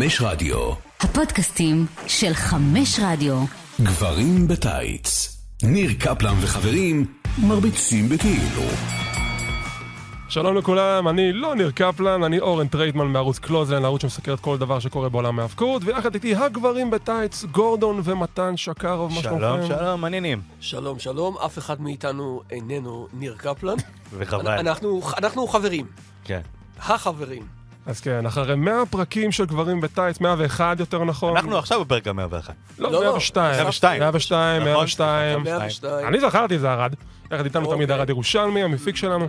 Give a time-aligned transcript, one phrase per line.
[0.00, 0.72] חמש רדיו.
[1.00, 3.44] הפודקאסטים של חמש רדיו.
[3.80, 5.36] גברים בטייץ.
[5.62, 7.06] ניר קפלן וחברים
[7.38, 8.62] מרביצים בכאילו.
[10.28, 14.58] שלום לכולם, אני לא ניר קפלן, אני אורן טרייטמן מערוץ קלוזליין, ערוץ שמסקר את כל
[14.58, 19.66] דבר שקורה בעולם ההאבקות, ויחד איתי הגברים בטייץ, גורדון ומתן שקרוב, מה שלומכם?
[19.66, 20.40] שלום, שלום, מעניינים.
[20.60, 23.76] שלום, שלום, אף אחד מאיתנו איננו ניר קפלן.
[24.18, 24.48] וחבל.
[24.48, 25.86] אנחנו, אנחנו חברים,
[26.24, 26.40] כן.
[26.78, 27.59] החברים.
[27.86, 31.36] אז כן, אחרי 100 פרקים של גברים בטייץ, 101 יותר נכון.
[31.36, 32.50] אנחנו עכשיו בפרק ה-101.
[32.78, 33.10] לא, לא, לא.
[33.10, 33.56] 102.
[33.56, 34.00] 102.
[34.00, 34.72] 102, נכון.
[34.72, 35.42] 102.
[35.42, 36.06] 102.
[36.08, 36.94] אני זכרתי את זה ארד.
[37.30, 37.76] יחד איתנו אוקיי.
[37.76, 39.26] תמיד ארד ירושלמי, המפיק שלנו.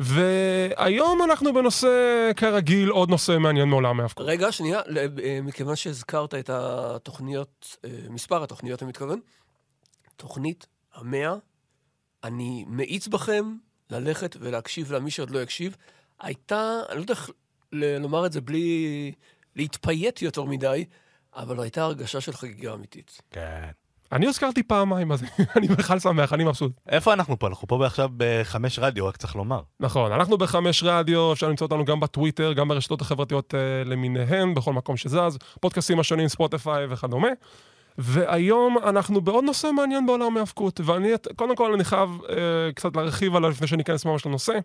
[0.00, 1.88] והיום אנחנו בנושא,
[2.36, 4.26] כרגיל, עוד נושא מעניין מעולם ההאבקות.
[4.26, 4.80] רגע, שנייה,
[5.24, 9.20] אה, מכיוון שהזכרת את התוכניות, אה, מספר התוכניות, אני מתכוון,
[10.16, 11.34] תוכנית המאה,
[12.24, 13.44] אני מאיץ בכם
[13.90, 15.76] ללכת ולהקשיב למי שעוד לא יקשיב.
[16.20, 17.30] הייתה, אני לא יודע איך
[17.72, 19.12] לומר את זה בלי
[19.56, 20.84] להתפייט יותר מדי,
[21.36, 23.20] אבל הייתה הרגשה של חגיגה אמיתית.
[23.30, 23.68] כן.
[24.12, 25.22] אני הוזכרתי פעמיים, אז
[25.56, 26.72] אני בכלל שמח, אני מבסוט.
[26.88, 27.46] איפה אנחנו פה?
[27.46, 29.60] אנחנו פה עכשיו בחמש רדיו, רק צריך לומר.
[29.80, 34.72] נכון, אנחנו בחמש רדיו, אפשר למצוא אותנו גם בטוויטר, גם ברשתות החברתיות אה, למיניהן, בכל
[34.72, 37.28] מקום שזז, פודקאסטים השונים, ספוטיפיי וכדומה.
[37.98, 42.34] והיום אנחנו בעוד נושא מעניין בעולם ההאבקות, ואני, קודם כל אני חייב אה,
[42.74, 44.58] קצת להרחיב עליו לפני שניכנס ממש לנושא.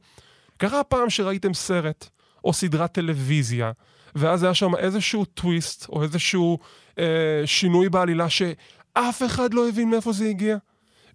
[0.58, 2.10] קרה פעם שראיתם סרט
[2.44, 3.72] או סדרת טלוויזיה,
[4.16, 6.60] ואז היה שם איזשהו טוויסט או איזשהו
[7.00, 10.58] אה, שינוי בעלילה שאף אחד לא הבין מאיפה זה הגיע.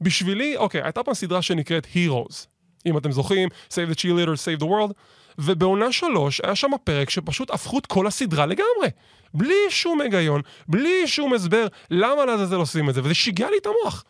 [0.00, 2.46] בשבילי, אוקיי, הייתה פעם סדרה שנקראת Heroes.
[2.86, 4.92] אם אתם זוכרים, Save the Cheerleader, Save the World.
[5.38, 8.88] ובעונה שלוש היה שם פרק שפשוט הפכו את כל הסדרה לגמרי.
[9.34, 13.66] בלי שום היגיון, בלי שום הסבר למה לעזאזל עושים את זה, וזה שיגע לי את
[13.66, 14.04] המוח.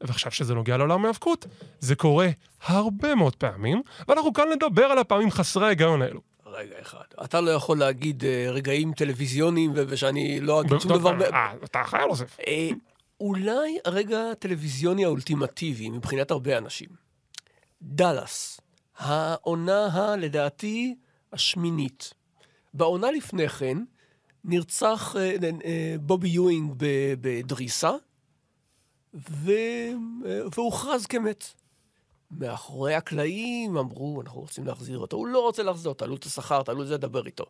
[0.00, 1.46] ועכשיו שזה נוגע לעולם ההאבקות,
[1.80, 2.28] זה קורה
[2.66, 6.20] הרבה מאוד פעמים, ואנחנו כאן לדבר על הפעמים חסרי ההיגיון האלו.
[6.50, 11.12] רגע אחד, אתה לא יכול להגיד אה, רגעים טלוויזיוניים ושאני לא אגיד שום דבר...
[11.12, 12.40] ב- אה, אתה חייב להוסיף.
[12.46, 12.68] אה,
[13.20, 16.88] אולי הרגע הטלוויזיוני האולטימטיבי מבחינת הרבה אנשים.
[17.82, 18.60] דאלאס,
[18.98, 20.94] העונה ה, לדעתי,
[21.32, 22.14] השמינית.
[22.74, 23.78] בעונה לפני כן
[24.44, 26.74] נרצח אה, בובי יואינג
[27.20, 27.90] בדריסה,
[30.52, 31.54] והוכרז כמת.
[32.30, 35.16] מאחורי הקלעים אמרו, אנחנו רוצים להחזיר אותו.
[35.16, 37.44] הוא לא רוצה להחזיר אותו, תעלו את השכר, תעלו את זה, דבר איתו.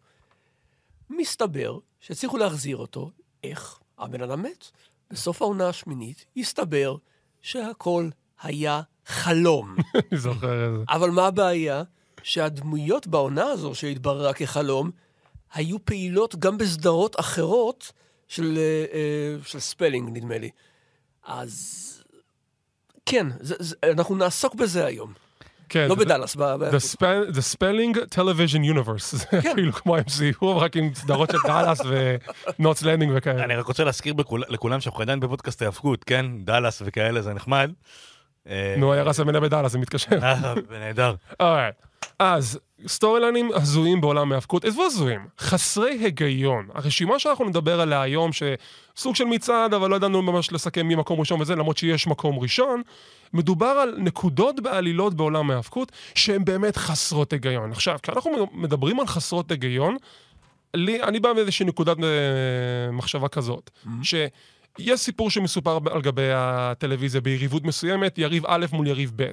[1.10, 3.10] מסתבר שהצליחו להחזיר אותו,
[3.44, 3.78] איך?
[3.98, 4.70] הבן אדם מת.
[5.10, 6.96] בסוף העונה השמינית הסתבר
[7.42, 8.08] שהכל
[8.42, 9.76] היה חלום.
[9.94, 10.84] אני זוכר את זה.
[10.88, 11.82] אבל מה הבעיה?
[12.22, 14.90] שהדמויות בעונה הזו שהתבררה כחלום,
[15.54, 17.92] היו פעילות גם בסדרות אחרות
[18.28, 20.50] של, אה, אה, של ספלינג, נדמה לי.
[21.24, 21.89] אז
[23.10, 25.12] כן, זה, זה, אנחנו נעסוק בזה היום.
[25.68, 26.42] כן, לא בדאלאס, ב...
[26.42, 29.54] ב- The, spell, the Spelling Television Universe, זה כן.
[29.54, 31.80] כאילו כמו MCU, רק עם סדרות של דאלאס
[32.58, 33.44] ונוטס לנדינג וכאלה.
[33.44, 36.26] אני רק רוצה להזכיר בכול- לכולם שאנחנו עדיין בפודקאסט ההאבקות, כן?
[36.44, 37.70] דאלאס וכאלה, זה נחמד.
[38.48, 40.18] אה, נו, היה רסלמניה בדאלאס, זה מתקשר.
[40.22, 41.14] אה, נהדר.
[42.20, 46.68] אז, storyline ים הזויים בעולם ההאבקות, עזבו הזויים, חסרי היגיון.
[46.74, 51.20] הרשימה שאנחנו נדבר עליה היום, שסוג של מצעד, אבל לא ידענו ממש לסכם מי מקום
[51.20, 52.82] ראשון וזה, למרות שיש מקום ראשון,
[53.32, 57.72] מדובר על נקודות בעלילות בעולם ההאבקות, שהן באמת חסרות היגיון.
[57.72, 59.96] עכשיו, כשאנחנו מדברים על חסרות היגיון,
[60.74, 63.70] לי, אני בא מאיזושהי נקודת אה, מחשבה כזאת,
[64.02, 69.30] שיש סיפור שמסופר על גבי הטלוויזיה ביריבות מסוימת, יריב א' מול יריב ב'.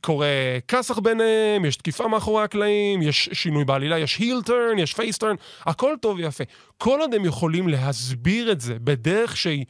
[0.00, 0.26] קורה
[0.68, 5.34] כסח ביניהם, יש תקיפה מאחורי הקלעים, יש שינוי בעלילה, יש heel turn, יש face turn,
[5.66, 6.44] הכל טוב ויפה.
[6.78, 9.64] כל עוד הם יכולים להסביר את זה בדרך שהיא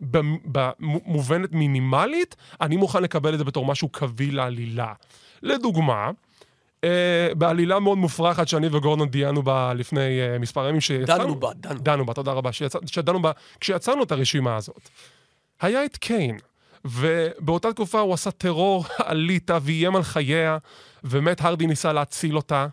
[0.00, 4.92] במ- במובנת מינימלית, אני מוכן לקבל את זה בתור משהו קביל לעלילה.
[5.42, 6.10] לדוגמה,
[6.84, 11.24] אה, בעלילה מאוד מופרכת שאני וגורדון דיינו בה לפני אה, מספר ימים, שיצאנו...
[11.24, 11.80] דנו בה, דנו.
[11.80, 14.88] דנו בה, תודה רבה, שיצא, שדנו בה כשיצרנו את הרשימה הזאת.
[15.60, 16.38] היה את קיין,
[16.84, 20.58] ובאותה תקופה הוא עשה טרור על ליטא ואיים על חייה,
[21.04, 22.66] ומט הרדי ניסה להציל אותה,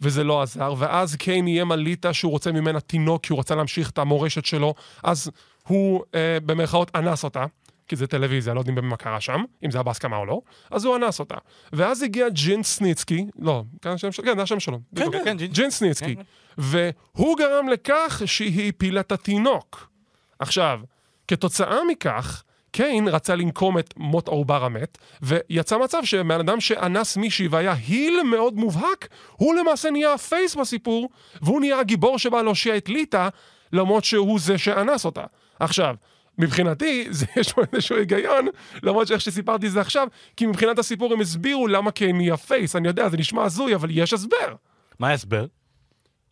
[0.00, 3.54] וזה לא עזר, ואז קיין איים על ליטא שהוא רוצה ממנה תינוק, כי הוא רצה
[3.54, 5.30] להמשיך את המורשת שלו, אז
[5.68, 7.44] הוא אה, במרכאות אנס אותה.
[7.88, 10.40] כי זה טלוויזיה, לא יודעים באמת מה קרה שם, אם זה היה בהסכמה או לא,
[10.70, 11.34] אז הוא אנס אותה.
[11.72, 14.78] ואז הגיע ג'ין סניצקי, לא, כן, השם שלו, כן, זה השם שלו.
[14.96, 15.24] כן, בדיוק.
[15.24, 16.16] כן, ג'ין- ג'ין סניצקי.
[16.58, 19.90] והוא גרם לכך שהיא הפילה את התינוק.
[20.38, 20.80] עכשיו,
[21.28, 22.43] כתוצאה מכך,
[22.74, 28.22] קיין רצה לנקום את מות העובר המת, ויצא מצב שבן אדם שאנס מישהי והיה heel
[28.22, 31.08] מאוד מובהק, הוא למעשה נהיה ה face בסיפור,
[31.42, 33.28] והוא נהיה הגיבור שבא להושיע את ליטא,
[33.72, 35.24] למרות שהוא זה שאנס אותה.
[35.60, 35.94] עכשיו,
[36.38, 38.46] מבחינתי, זה, יש פה איזשהו היגיון,
[38.82, 42.88] למרות שאיך שסיפרתי זה עכשיו, כי מבחינת הסיפור הם הסבירו למה קיין נהיה face, אני
[42.88, 44.54] יודע, זה נשמע הזוי, אבל יש הסבר.
[44.98, 45.46] מה ההסבר?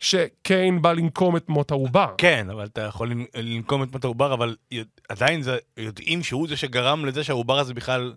[0.02, 2.14] שקיין בא לנקום את מות העובר.
[2.19, 4.56] כן, אבל אתה יכול לנ- לנקום את מות העובר, אבל
[5.08, 8.14] עדיין זה, יודעים שהוא זה שגרם לזה שהעובר הזה בכלל...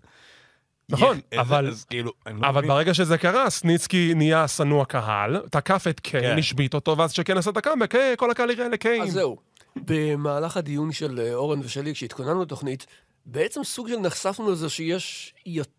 [0.88, 2.68] נכון, יהיה- אבל- אז כאילו, לא אבל מבין.
[2.68, 6.38] ברגע שזה קרה, סניצקי נהיה שנוא קהל, תקף את קיין, כן.
[6.38, 9.02] השבית אותו, ואז שקיין עשה את הקאמבק, "היי, כל הקהל יראה לקיין.
[9.02, 9.36] אז זהו.
[9.76, 12.86] במהלך הדיון של אה, אורן ושלי, כשהתכוננו לתוכנית,
[13.26, 15.70] בעצם סוג של נחשפנו לזה שיש יותר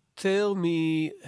[0.56, 0.62] מ...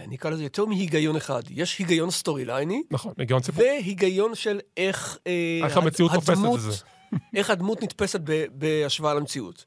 [0.09, 1.43] נקרא לזה יותר מהיגיון אחד.
[1.51, 3.63] יש היגיון סטורי לייני, נכון, היגיון סיפור.
[3.65, 5.19] והיגיון של איך...
[5.27, 6.71] אה, איך המציאות תופסת את הדמות- זה.
[7.37, 9.65] איך הדמות נתפסת ב- בהשוואה למציאות.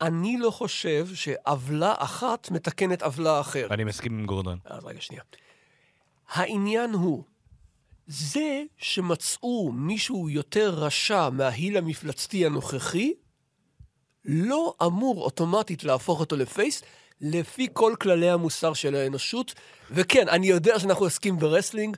[0.00, 3.72] אני לא חושב שעוולה אחת מתקנת עוולה אחרת.
[3.72, 4.58] אני מסכים עם גורדון.
[4.64, 5.22] אז רגע, שנייה.
[6.28, 7.22] העניין הוא,
[8.06, 13.12] זה שמצאו מישהו יותר רשע מההיל המפלצתי הנוכחי,
[14.24, 16.82] לא אמור אוטומטית להפוך אותו ל face,
[17.20, 19.54] לפי כל כללי המוסר של האנושות.
[19.90, 21.96] וכן, אני יודע שאנחנו עוסקים ב wrestling,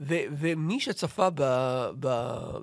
[0.00, 1.28] ו- ומי שצפה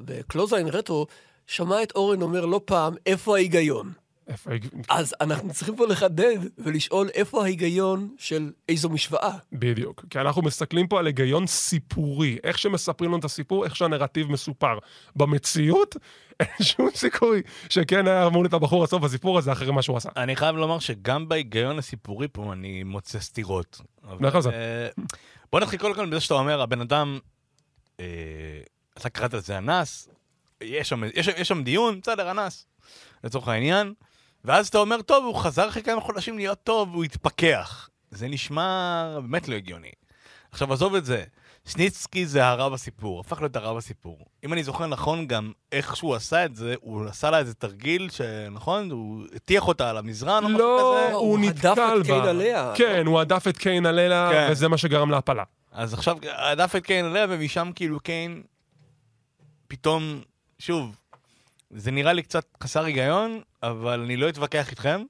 [0.06, 1.08] בקלוזליין רטרו,
[1.48, 3.94] שמע את אורן אומר לא פעם, איפה ההיגיון?
[4.30, 4.52] איפה
[4.90, 9.38] אז אנחנו צריכים פה לחדד ולשאול איפה ההיגיון של איזו משוואה.
[9.52, 10.06] בדיוק.
[10.10, 14.78] כי אנחנו מסתכלים פה על היגיון סיפורי, איך שמספרים לנו את הסיפור, איך שהנרטיב מסופר.
[15.16, 15.96] במציאות,
[16.40, 20.10] אין שום סיכוי שכן היה אמור להיות הבחור הסוף בסיפור הזה אחרי מה שהוא עשה.
[20.16, 23.82] אני חייב לומר שגם בהיגיון הסיפורי פה אני מוצא סתירות.
[24.20, 24.50] נכון, זה.
[24.50, 24.88] אה,
[25.52, 27.20] בוא נתחיל קודם כל בזה שאתה אומר, הבן אדם,
[28.00, 28.06] אה,
[28.98, 30.10] אתה קראת לזה אנס,
[30.62, 30.94] יש
[31.44, 32.66] שם דיון, בסדר, אנס,
[33.24, 33.94] לצורך העניין,
[34.46, 37.90] ואז אתה אומר, טוב, הוא חזר אחרי כמה חודשים להיות טוב, הוא התפכח.
[38.12, 39.92] זה נשמע באמת לא הגיוני.
[40.52, 41.24] עכשיו, עזוב את זה.
[41.68, 44.26] שניצקי זה הרע בסיפור, הפך להיות הרע בסיפור.
[44.44, 48.10] אם אני זוכר נכון גם איך שהוא עשה את זה, הוא עשה לה איזה תרגיל
[48.10, 48.92] שנכון?
[48.92, 51.14] הוא הטיח אותה על המזרן או משהו לא, כזה?
[51.14, 52.30] הוא הוא הדף נתקל את קיין בה.
[52.30, 52.74] עליה.
[52.76, 54.48] כן, הוא הדף את קיין עליה, כן.
[54.52, 55.44] וזה מה שגרם להפלה.
[55.72, 58.44] אז עכשיו הדף את קיין עליה, ומשם כאילו קיין
[59.68, 60.22] פתאום,
[60.60, 60.96] שוב,
[61.70, 65.04] זה נראה לי קצת חסר היגיון, אבל אני לא אתווכח איתכם.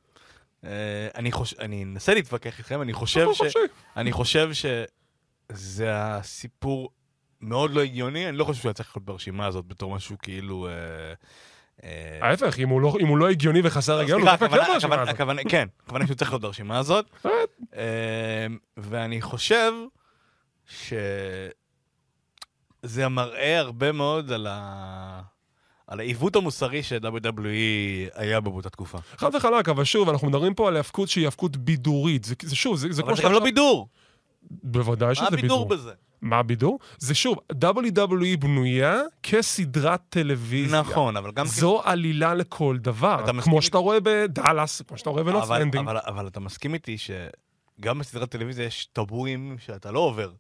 [0.64, 0.70] אה,
[1.16, 1.54] אני, חוש...
[1.60, 3.56] אני אנסה להתווכח איתכם, אני חושב, בחור ש...
[3.98, 6.90] אני חושב שזה הסיפור
[7.42, 10.68] מאוד לא הגיוני, אני לא חושב שהוא היה צריך להיות ברשימה הזאת בתור משהו כאילו...
[10.68, 10.74] אה,
[11.84, 14.62] אה, ההפך, אם הוא לא- אם הוא לא הגיוני וחסר היגיון, הוא סליחה, דווקא כן
[14.64, 15.48] הכוונה- ברשימה הזאת.
[15.50, 17.06] כן, הכוונה שהוא צריך להיות ברשימה הזאת.
[17.76, 18.46] אה,
[18.78, 19.74] ואני חושב
[20.66, 20.92] שזה
[23.10, 25.22] מראה הרבה מאוד על ה...
[25.90, 27.46] על העיוות המוסרי ש-WWE
[28.14, 28.98] היה בו באותה תקופה.
[29.18, 32.24] חד וחלק, אבל שוב, אנחנו מדברים פה על האבקות שהיא האבקות בידורית.
[32.24, 33.88] זה זה שוב, זה זה אבל כמו זה גם לא בידור.
[34.52, 35.62] בוודאי שזה מה בידור.
[35.62, 35.92] הבידור בזה?
[36.22, 36.80] מה הבידור?
[36.98, 40.80] זה שוב, WWE בנויה כסדרת טלוויזיה.
[40.80, 41.46] נכון, אבל גם...
[41.46, 43.24] זו עלילה לכל דבר.
[43.24, 45.64] אתה מסכים כמו שאתה רואה בדאלאס, כמו שאתה רואה בנוס אבל.
[45.80, 50.32] אבל, אבל אתה מסכים איתי שגם בסדרת טלוויזיה יש טבואים שאתה לא עובר.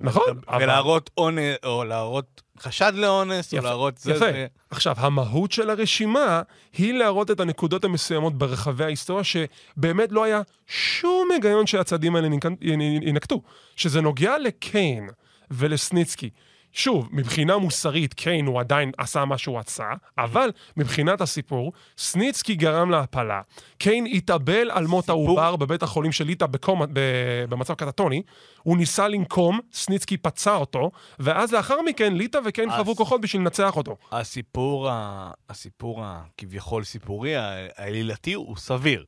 [0.00, 0.22] נכון,
[0.60, 4.18] ולהראות אונס, או להראות חשד לאונס, או יפה, להראות זה, יפה.
[4.18, 4.46] זה.
[4.70, 6.42] עכשיו, המהות של הרשימה
[6.78, 12.62] היא להראות את הנקודות המסוימות ברחבי ההיסטוריה, שבאמת לא היה שום היגיון שהצעדים האלה ינק-
[13.02, 13.42] ינקטו.
[13.76, 15.08] שזה נוגע לקיין
[15.50, 16.30] ולסניצקי.
[16.78, 19.84] שוב, מבחינה מוסרית, קיין הוא עדיין עשה מה שהוא עשה,
[20.18, 23.40] אבל מבחינת הסיפור, סניצקי גרם להפלה.
[23.78, 27.00] קיין התאבל על מות העובר בבית החולים של ליטא בקומה, ב-
[27.48, 28.22] במצב קטטוני,
[28.62, 33.76] הוא ניסה לנקום, סניצקי פצע אותו, ואז לאחר מכן ליטא וקיין חברו כוחות בשביל לנצח
[33.76, 33.96] אותו.
[34.12, 35.30] הסיפור, ה...
[35.50, 37.32] הסיפור הכביכול סיפורי,
[37.76, 39.04] העלילתי, הוא סביר.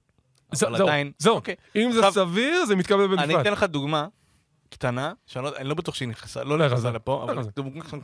[0.52, 1.12] זה- זהו, עדיין...
[1.18, 1.34] זהו.
[1.34, 1.54] אוקיי.
[1.76, 3.40] אם זה סביר, זה מתקבל אני במשפט.
[3.40, 4.06] אתן לך דוגמה
[4.70, 6.90] קטנה, שאני לא, לא בטוח שהיא נכנסה, לא לך נכנסה זה.
[6.90, 7.42] לפה, אבל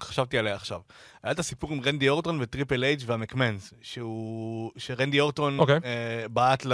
[0.00, 0.80] שחשבתי עליה עכשיו.
[1.22, 3.74] היה את הסיפור עם רנדי אורטון וטריפל אייג' והמקמנס.
[4.76, 5.80] שרנדי אורטון אוקיי.
[5.84, 6.66] אה, בעט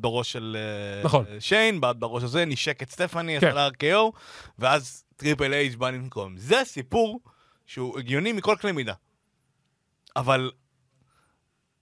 [0.00, 1.24] בראש של אה, נכון.
[1.38, 3.46] שיין, בעט בראש הזה, נשק את סטפני, כן.
[3.46, 4.18] עשה לה RKO,
[4.58, 6.36] ואז טריפל אייץ' בא לנקום.
[6.36, 7.20] זה סיפור
[7.66, 8.94] שהוא הגיוני מכל קנה מידה.
[10.16, 10.50] אבל...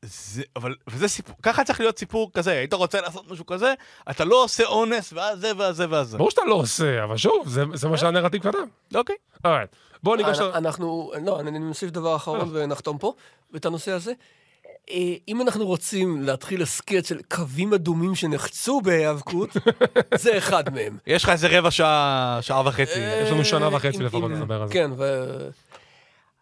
[0.06, 3.74] זה, אבל, וזה סיפור, ככה צריך להיות סיפור כזה, היית רוצה לעשות משהו כזה,
[4.10, 6.18] אתה לא עושה אונס, ואז זה ואז זה ואז זה.
[6.18, 8.58] ברור שאתה לא עושה, אבל שוב, זה- זה מה שהנרטיב כתב.
[8.94, 9.16] אוקיי.
[9.44, 9.70] alright.
[10.02, 10.38] בואו ניגש.
[10.40, 13.12] אנחנו, לא, אני מוסיף דבר אחרון ונחתום פה,
[13.52, 14.12] ואת הנושא הזה.
[14.90, 14.96] אה,
[15.28, 19.50] אם אנחנו רוצים להתחיל הסכת של קווים אדומים שנחצו בהיאבקות,
[20.14, 20.98] זה אחד מהם.
[21.06, 22.98] יש לך איזה רבע שעה, שעה וחצי.
[23.22, 24.74] יש לנו שנה וחצי לפחות לדבר על זה.
[24.74, 25.24] כן, ו...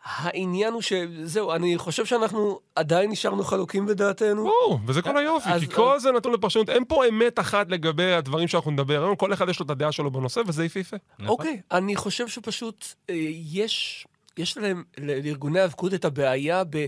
[0.04, 4.42] העניין הוא שזהו, אני חושב שאנחנו עדיין נשארנו חלוקים בדעתנו.
[4.44, 8.12] ברור, וזה כל היופי, אז- כי כל זה נתון לפרשנות, אין פה אמת אחת לגבי
[8.12, 10.96] הדברים שאנחנו נדבר היום, כל אחד יש לו את הדעה שלו בנושא, וזה יפהפה.
[11.26, 13.14] אוקיי, אני חושב שפשוט אה,
[13.52, 14.06] יש,
[14.36, 16.86] יש להם, ל- לארגוני האבקות את הבעיה ב...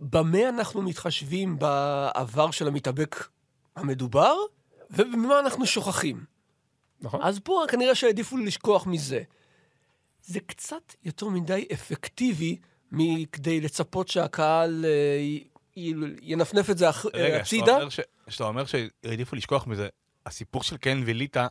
[0.00, 3.28] במה אנחנו מתחשבים בעבר של המתאבק
[3.76, 4.34] המדובר,
[4.90, 6.24] ובמה אנחנו שוכחים.
[7.00, 7.20] נכון?
[7.22, 9.22] אז פה כנראה שהעדיפו לשכוח מזה.
[10.26, 12.56] זה קצת יותר מדי אפקטיבי
[12.92, 14.90] מכדי לצפות שהקהל אה,
[15.20, 15.44] י-
[15.76, 17.76] י- ינפנף את זה אח- רגע, שאתה הצידה.
[17.76, 19.88] אומר ש- שאתה אומר שהעדיפו לשכוח מזה,
[20.26, 21.46] הסיפור של קן וליטה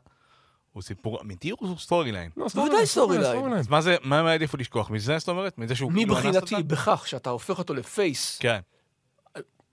[0.74, 2.32] הוא סיפור אמיתי או הוא storyline?
[2.38, 3.54] לא, בוודאי storyline.
[3.54, 4.90] אז מה זה, מה הם העדיפו לשכוח?
[4.90, 5.58] מזה זאת אומרת?
[5.58, 6.68] מזה שהוא כאילו אנס מבחינתי, אותה?
[6.68, 8.60] בכך שאתה הופך אותו ל face, כן.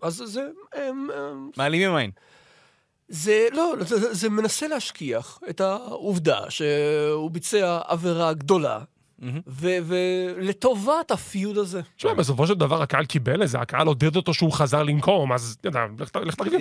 [0.02, 0.49] אז זה...
[1.57, 2.11] מעלימים עין.
[3.09, 8.80] זה לא, זה, זה- מנסה להשכיח את העובדה שהוא ביצע עבירה גדולה,
[9.46, 11.80] ולטובת ה feud הזה.
[11.96, 15.56] תשמע, בסופו של דבר הקהל קיבל את זה, הקהל עודד אותו שהוא חזר לנקום, אז,
[15.98, 16.60] לך ת- לך תרגיל.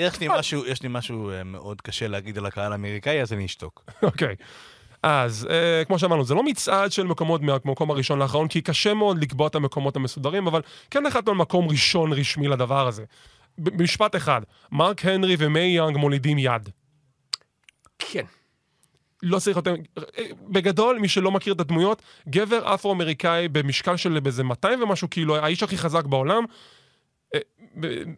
[0.68, 3.84] יש לי משהו, אה, מאוד קשה להגיד על הקהל האמריקאי, אז אני אשתוק.
[4.04, 4.36] אוקיי.
[5.04, 9.22] אז אה, כמו שאמרנו, זה לא מצעד של מקומות מהמקום הראשון לאחרון, כי קשה מאוד
[9.22, 10.62] לקבוע את המקומות המסודרים, אבל
[10.92, 13.04] כן החלטנו על מקום ראשון רשמי לדבר הזה.
[13.58, 16.70] במשפט אחד, מרק הנרי ומיי יאנג מולידים יד.
[18.00, 18.26] כן.
[19.24, 19.76] לא צריך יותר...
[20.18, 25.36] אה, בגדול, מי שלא מכיר את הדמויות, גבר אפרו-אמריקאי במשקל של באיזה 200 ומשהו קילו,
[25.36, 26.44] האיש הכי חזק בעולם,
[27.36, 27.40] אה,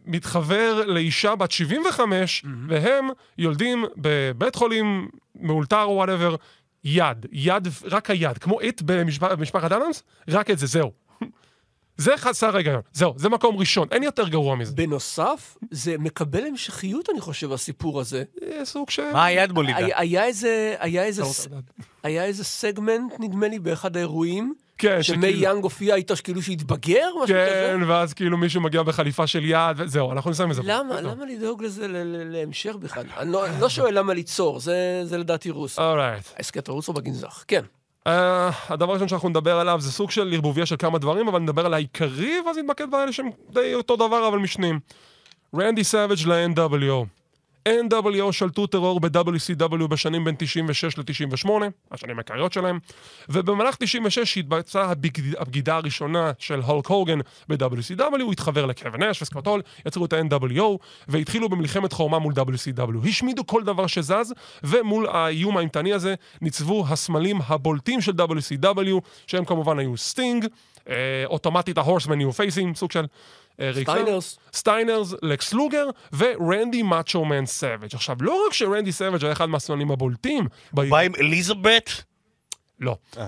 [0.06, 6.36] מתחבר לאישה בת 75, והם יולדים בבית חולים מאולתר או whatever,
[6.84, 10.92] יד, יד, רק היד, כמו את במשפ- במשפחת אדמס, רק את זה, זהו.
[11.96, 14.74] זה חסר היגיון, זהו, זה מקום ראשון, אין יותר גרוע מזה.
[14.74, 18.24] בנוסף, זה מקבל המשכיות, אני חושב, הסיפור הזה.
[18.42, 19.12] אה, סוג של...
[19.12, 19.78] מה היד מולידה?
[19.78, 21.64] היה, היה איזה, היה איזה, לדעת?
[22.02, 27.06] היה איזה סגמנט, נדמה לי, באחד האירועים, כן, שמי שכאילו- יאנג הופיע איתו כאילו שהתבגר,
[27.22, 27.74] משהו כזה.
[27.78, 30.62] כן, ואז כאילו מישהו מגיע בחליפה של יד, וזהו, אנחנו נסיים את זה.
[30.64, 31.00] למה?
[31.00, 31.86] למה לדאוג לזה
[32.30, 33.04] להמשך בכלל?
[33.16, 35.78] אני לא- אני לא שואל למה ליצור, זה זה לדעתי רוסו.
[35.78, 36.24] alright.
[36.36, 37.62] ההסכת הרוסו בגנזך, כן.
[38.08, 38.10] Uh,
[38.68, 41.74] הדבר הראשון שאנחנו נדבר עליו זה סוג של ערבוביה של כמה דברים, אבל נדבר על
[41.74, 44.80] העיקרי, ואז נתמקד באלה שהם די אותו דבר, אבל משנים.
[45.54, 47.21] רנדי סאביג' ל-NWO.
[47.68, 51.50] NWO שלטו טרור ב-WCW בשנים בין 96 ל-98,
[51.90, 52.78] השנים העיקריות שלהם,
[53.28, 54.92] ובמהלך 96 התבצעה
[55.38, 60.78] הבגידה הראשונה של הולק הוגן ב-WCW, הוא התחבר לקווין נאש וסקוט הול, יצרו את ה-NWO,
[61.08, 63.08] והתחילו במלחמת חורמה מול WCW.
[63.08, 69.78] השמידו כל דבר שזז, ומול האיום האימתני הזה ניצבו הסמלים הבולטים של WCW, שהם כמובן
[69.78, 70.46] היו סטינג,
[70.88, 70.94] אה,
[71.26, 73.06] אוטומטית ההורסמן יהיו face ים, סוג של...
[73.62, 73.72] אה.
[73.82, 74.38] סטיינרס.
[74.52, 77.94] סטיינרס, לקס לוגר ורנדי מאצ'ו מן סאביג'.
[77.94, 81.90] עכשיו, לא רק שרנדי סאביג' היה אחד מהסמלים הבולטים, ב- בא עם אליזבת?
[82.80, 82.96] לא.
[83.18, 83.26] אה.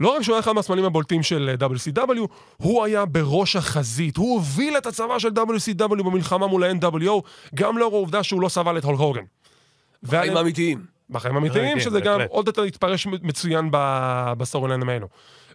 [0.00, 2.20] לא רק שהוא היה אחד מהסמלים הבולטים של אה, WCW,
[2.56, 4.16] הוא היה בראש החזית.
[4.16, 7.22] הוא הוביל את הצבא של WCW במלחמה מול ה-NWO,
[7.54, 9.22] גם לאור העובדה שהוא לא סבל את הולק הוגן.
[10.06, 10.97] חיים וה- אמיתיים.
[11.10, 12.20] בחיים אמיתיים, כן, שזה גם.
[12.28, 15.08] עוד יותר התפרש מצוין ב- ב-storylines האלו.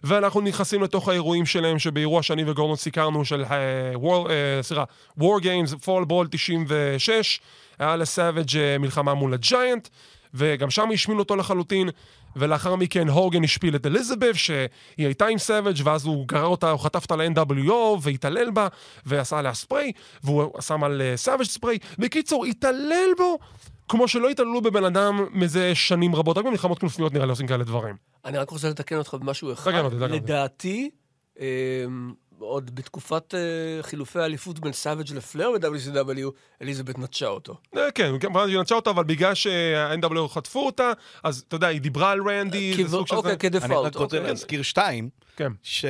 [0.04, 3.92] ואנחנו נכנסים לתוך האירועים שלהם, שבאירוע שאני וגורדון סיקרנו של, אה,
[4.30, 4.84] אה, סליחה,
[5.18, 7.40] War Games, Fall Brawl 96,
[7.78, 9.88] היה לסאביג' אה, מלחמה מול הג'יאנט,
[10.34, 11.88] וגם שם השפיל אותו לחלוטין,
[12.36, 14.68] ולאחר מכן הוגן השפיל את אליזבת, שהיא
[14.98, 18.68] הייתה עם סאביג', ואז הוא גרר אותה, הוא חטף אותה ל-NWO, והתעלל בה,
[19.06, 19.92] ועשה עליה ספרי,
[20.24, 21.78] והוא שם על סאביג' ספרי.
[21.98, 23.38] בקיצור, התעלל בו,
[23.88, 27.64] כמו שלא התעללו בבן אדם מזה שנים רבות, רק במלחמות כנופיות נראה לי עושים כאלה
[27.64, 27.96] דברים.
[28.24, 29.70] אני רק רוצה לתקן אותך במשהו אחד.
[29.70, 30.16] תקן אותי, תקן אותי.
[30.16, 30.90] לדעתי,
[31.40, 31.44] אמ,
[32.38, 36.30] עוד בתקופת אה, חילופי האליפות בין סאביג' לפלר ב-WCW,
[36.62, 37.56] אליזבת נטשה אותו.
[37.76, 40.92] אה, כן, כמובן שהיא נטשה אותה, אבל בגלל שה-NWO חטפו אותה,
[41.24, 43.64] אז אתה יודע, היא דיברה על רנדי, זה כאילו, סוג של אוקיי, זה.
[43.64, 43.74] אני.
[43.74, 44.30] רק רוצה אוקיי.
[44.30, 45.52] להזכיר שתיים, כן.
[45.62, 45.88] שב...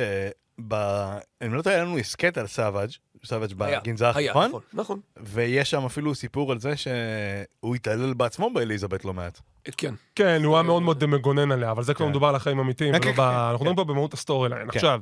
[1.41, 2.89] אני לא יודע, היה לנו הסכת על סאביג',
[3.25, 4.47] סאביג' בגנזך, היה, נכון?
[4.47, 4.99] נכון, נכון.
[5.17, 9.39] ויש שם אפילו סיפור על זה שהוא התעלל בעצמו באליזבת לא מעט.
[9.77, 9.93] כן.
[10.15, 12.09] כן, הוא היה מאוד מאוד מגונן עליה, אבל זה כבר כן.
[12.09, 14.69] מדובר על החיים האמיתיים, כן, ולא כן, ב- אנחנו מדברים פה במהות ה-storyline.
[14.69, 14.99] עכשיו,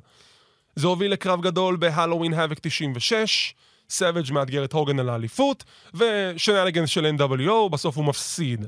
[0.76, 3.54] זה הוביל לקרב גדול ב-Halloween Havoc 96,
[3.90, 5.64] סאביג' מאתגר את הוגן על האליפות,
[5.94, 8.66] ושנניגנס של NWO, בסוף הוא מפסיד.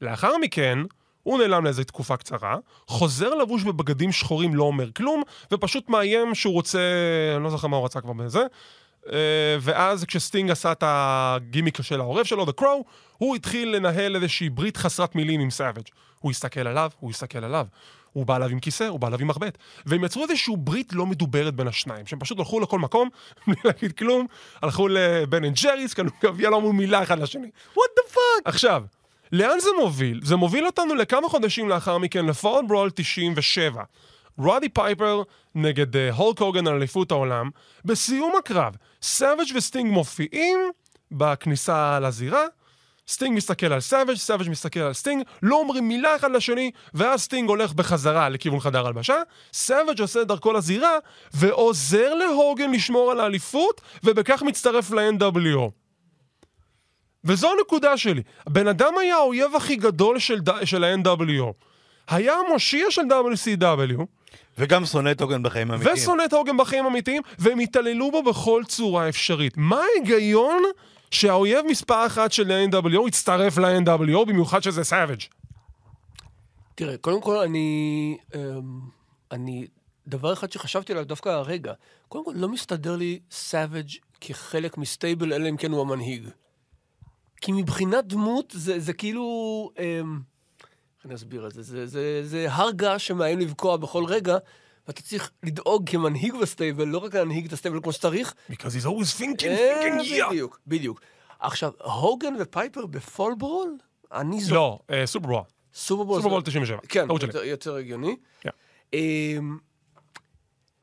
[0.00, 0.78] לאחר מכן,
[1.24, 6.54] הוא נעלם לאיזו תקופה קצרה, חוזר לבוש בבגדים שחורים, לא אומר כלום, ופשוט מאיים שהוא
[6.54, 6.78] רוצה,
[7.36, 8.46] אני לא זוכר מה הוא רצה כבר בזה.
[9.12, 12.82] אה, ואז כשסטינג עשה את הגימיק של העורב שלו, The Crow,
[13.18, 15.84] הוא התחיל לנהל איזושהי ברית חסרת מילים עם סאביג'.
[16.18, 17.66] הוא הסתכל עליו, הוא הסתכל עליו.
[18.12, 19.58] הוא בא אליו עם כיסא, הוא בא אליו עם מחבט.
[19.86, 23.08] והם יצרו איזושהי ברית לא מדוברת בין השניים, שהם פשוט הלכו לכל מקום,
[23.46, 24.26] בלי להגיד כלום,
[24.62, 27.50] הלכו לבן אנד ג'ריס, קנו גביע, לא אמרו מילה אחד לשני.
[27.74, 28.42] What the fuck?
[28.44, 28.82] עכשיו,
[29.34, 30.20] לאן זה מוביל?
[30.22, 33.82] זה מוביל אותנו לכמה חודשים לאחר מכן לפורט ברול 97.
[34.38, 35.22] רודי פייפר
[35.54, 37.50] נגד אה, הולק הוגן על אליפות העולם.
[37.84, 40.58] בסיום הקרב, סאביג' וסטינג מופיעים
[41.10, 42.44] בכניסה לזירה.
[43.08, 47.48] סטינג מסתכל על סאביג', סאביג' מסתכל על סטינג, לא אומרים מילה אחד לשני, ואז סטינג
[47.48, 49.22] הולך בחזרה לכיוון חדר הלבשה,
[49.52, 50.98] סאביג' עושה את דרכו לזירה,
[51.34, 55.83] ועוזר להוגן לשמור על האליפות, ובכך מצטרף ל-NWO.
[57.24, 58.22] וזו הנקודה שלי.
[58.46, 61.52] הבן אדם היה האויב הכי גדול של, של ה-NWO.
[62.08, 64.02] היה המושיע של WCW,
[64.58, 65.96] וגם שונא את הוגן בחיים האמיתיים.
[65.96, 69.56] ושונא את הוגן בחיים אמיתיים, והם התעללו בו בכל צורה אפשרית.
[69.56, 70.62] מה ההיגיון
[71.10, 75.20] שהאויב מספר אחת של ה-NWO יצטרף ל-NWO, במיוחד שזה סאביג'?
[76.74, 78.18] תראה, קודם כל אני...
[78.34, 78.40] אמ,
[79.32, 79.66] אני...
[80.06, 81.72] דבר אחד שחשבתי עליו דווקא הרגע,
[82.08, 83.90] קודם כל לא מסתדר לי סאביג'
[84.20, 86.28] כחלק מ-stable, אלא אם כן הוא המנהיג.
[87.44, 89.22] כי מבחינת דמות זה, זה כאילו...
[89.78, 90.20] אמ,
[90.98, 91.62] איך אני אסביר את זה?
[91.62, 94.36] זה, זה, זה הר געש שמאיים לבקוע בכל רגע,
[94.86, 98.34] ואתה צריך לדאוג כמנהיג ב-stable, לא רק להנהיג את ה-stable כמו שצריך.
[98.50, 100.28] Because he's always thinking, אה, thinking, yeah.
[100.30, 101.00] בדיוק, בדיוק.
[101.40, 103.76] עכשיו, הוגן ופייפר ב-Fall Brawl?
[104.12, 104.54] אני זוכר.
[104.54, 105.42] לא, אה, SuperBrawl.
[105.74, 106.16] SuperBrawl.
[106.22, 106.78] SuperBrawl זה- 97.
[106.88, 107.06] כן.
[107.44, 108.16] יותר, הגיוני.
[108.40, 108.50] כן.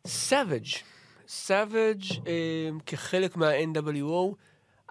[0.07, 0.65] סאביג',
[1.27, 4.35] סאביג' אמ, כחלק מה-NWO,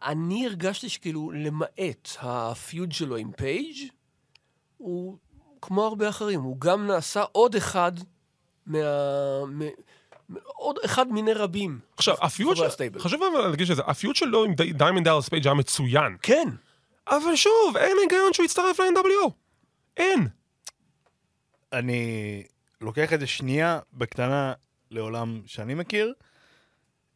[0.02, 3.76] אני הרגשתי שכאילו, למעט ה-feud שלו עם פייג',
[4.76, 5.16] הוא
[5.62, 7.92] כמו הרבה אחרים, הוא גם נעשה עוד אחד
[8.66, 8.78] מה...
[9.46, 9.62] מ...
[10.30, 11.78] מ- עוד אחד מיני רבים.
[11.96, 12.64] עכשיו, ה-feud של...
[12.98, 16.16] חשוב אבל להדגיש את זה, ה-feud שלו עם די- דיימונד דאלאס פייג' היה מצוין.
[16.22, 16.48] כן,
[17.08, 19.30] אבל שוב, אין היגיון שהוא יצטרף ל-NWO.
[19.96, 20.28] אין.
[21.72, 22.42] אני
[22.80, 24.52] לוקח את זה שנייה בקטנה
[24.90, 26.12] לעולם שאני מכיר.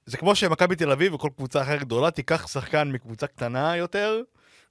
[0.07, 4.21] זה כמו שמכבי תל אביב וכל קבוצה אחרת גדולה תיקח שחקן מקבוצה קטנה יותר,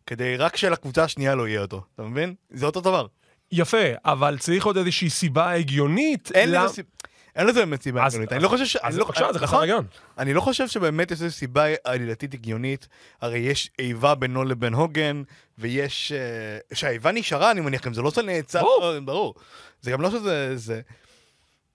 [0.08, 1.82] כדי רק שלקבוצה השנייה לא יהיה אותו.
[1.96, 2.36] אתה מבין?
[2.50, 3.08] זה אותו דבר.
[3.52, 6.32] יפה, אבל צריך עוד איזושהי סיבה הגיונית.
[6.34, 6.90] אין לזה סיבה.
[7.36, 8.34] אין לזה באמת סיבה הגיונית.
[8.34, 8.76] אני לא חושב ש...
[8.76, 9.62] אז לא- בבקשה, זה חסר נכון?
[9.62, 9.86] היגיון.
[10.18, 12.88] אני לא חושב שבאמת יש איזו סיבה עלילתית הגיונית.
[13.22, 15.24] הרי יש איבה בינו לבין הוגן,
[15.58, 16.12] ויש...
[16.12, 18.82] אה, שהאיבה נשארה, אני מניח, אם זה לא נעצר, ברור.
[18.82, 19.36] לא, ברור.
[19.82, 20.58] זה גם לא שזה...
[20.58, 20.82] זה...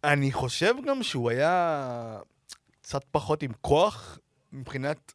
[0.04, 2.18] אני חושב גם שהוא היה
[2.88, 4.18] קצת פחות עם כוח
[4.52, 5.12] מבחינת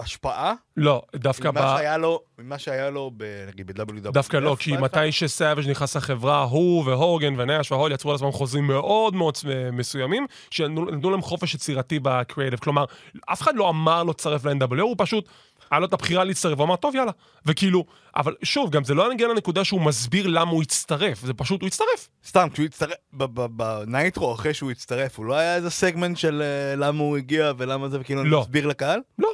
[0.00, 1.76] השפעה, לא, דווקא ממה ב...
[1.76, 4.10] שהיה לו, ממה שהיה לו, ב- נגיד, ב-WW.
[4.10, 9.14] דווקא לא, כי מתי שסאביג' נכנס לחברה, הוא והורגן ונאש והול יצרו לעצמם חוזים מאוד
[9.14, 9.38] מאוד
[9.72, 12.58] מסוימים, שנתנו להם חופש יצירתי בקריאיטיב.
[12.58, 12.84] כלומר,
[13.26, 15.28] אף אחד לא אמר לו תצטרף ל-NWO, הוא פשוט,
[15.70, 17.12] היה לו את הבחירה להצטרף, הוא אמר, טוב, יאללה.
[17.46, 17.84] וכאילו,
[18.16, 21.66] אבל שוב, גם זה לא נגיע לנקודה שהוא מסביר למה הוא הצטרף, זה פשוט, הוא
[21.66, 22.08] הצטרף.
[22.26, 26.42] סתם, כשהוא הצטרף, ב- ב- בנייטרו, אחרי שהוא הצטרף, הוא לא היה איזה סגמנט של
[26.42, 28.40] אה, למה הוא הגיע ולמה זה, וכאילו לא.
[28.40, 29.00] נסביר לקהל?
[29.18, 29.28] לא.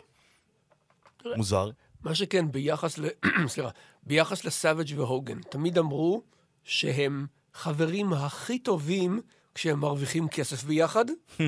[1.37, 1.71] מוזר.
[2.05, 3.05] מה שכן, ביחס ל...
[3.49, 3.69] סליחה,
[4.03, 6.23] ביחס לסאביג' והוגן, תמיד אמרו
[6.65, 9.21] שהם חברים הכי טובים
[9.55, 11.05] כשהם מרוויחים כסף ביחד,
[11.39, 11.43] Hmm.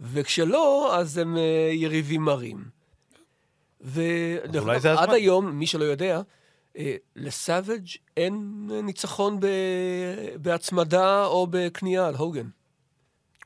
[0.00, 2.75] וכשלא, אז הם אה, יריבים מרים.
[3.82, 5.10] אגב, זה עד.
[5.10, 6.20] היום, מי שלא יודע,
[6.78, 7.86] אה, לסאביג'
[8.16, 9.46] אין ניצחון ב...
[10.36, 12.46] בהצמדה או בקנייה על הוגן.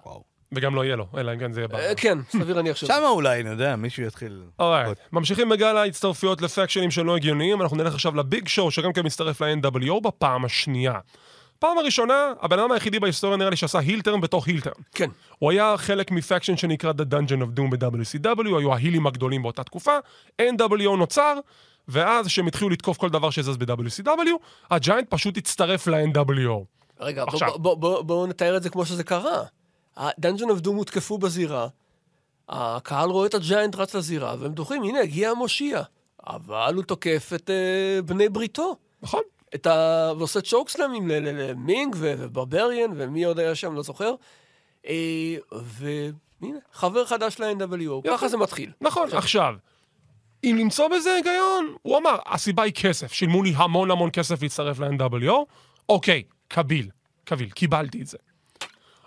[0.06, 0.24] וואו.
[0.52, 1.88] וגם לא יהיה לו, אלא אם כן זה יהיה.
[1.88, 2.84] אה, כן, סביר להניח ש...
[2.84, 4.42] שמה אולי, אני יודע, מישהו יתחיל...
[4.58, 9.42] אורייט, ממשיכים בגל ההצטרפויות לפקשנים שלא הגיוניים, אנחנו נלך עכשיו לביג שואו, שגם כן מצטרף
[9.42, 10.98] ל-NWO בפעם השנייה.
[11.60, 14.72] פעם הראשונה, הבן אדם היחידי בהיסטוריה נראה לי שעשה heel turn בתוך heel turn.
[14.92, 15.10] כן.
[15.38, 19.98] הוא היה חלק מ-faction שנקרא The Dungeon of Doom ב-WCW, היו ההילים הגדולים באותה תקופה,
[20.42, 21.38] NWO נוצר,
[21.88, 24.30] ואז כשהם התחילו לתקוף כל דבר שזז ב-WCW,
[24.70, 26.64] הג'יינט פשוט הצטרף ל-NWO.
[27.00, 27.58] רגע, בואו.
[27.58, 29.42] בוא, בוא, בוא נתאר את זה כמו שזה קרה.
[29.96, 31.68] ה-Dungeon of Doom הותקפו בזירה,
[32.48, 35.82] הקהל רואה את הג'יינט רץ לזירה, והם צורחים, הנה, הגיע המושיע.
[36.26, 38.76] אבל הוא תוקף את uh, בני בריתו.
[39.02, 39.22] נכון?
[39.54, 40.12] את ה...
[40.18, 41.12] ועושה צ'וקסלמים ל-
[41.50, 44.14] למינג וברבריאן, ומי עוד היה שם, לא זוכר.
[44.86, 48.70] אה, והנה, חבר חדש ל-NWO, ככה זה מתחיל.
[48.80, 49.54] נכון, עכשיו,
[50.44, 54.78] אם למצוא בזה היגיון, הוא אמר, הסיבה היא כסף, שילמו לי המון המון כסף להצטרף
[54.80, 55.34] ל-NWO,
[55.88, 56.90] אוקיי, קביל,
[57.24, 58.18] קביל, קיבלתי את זה.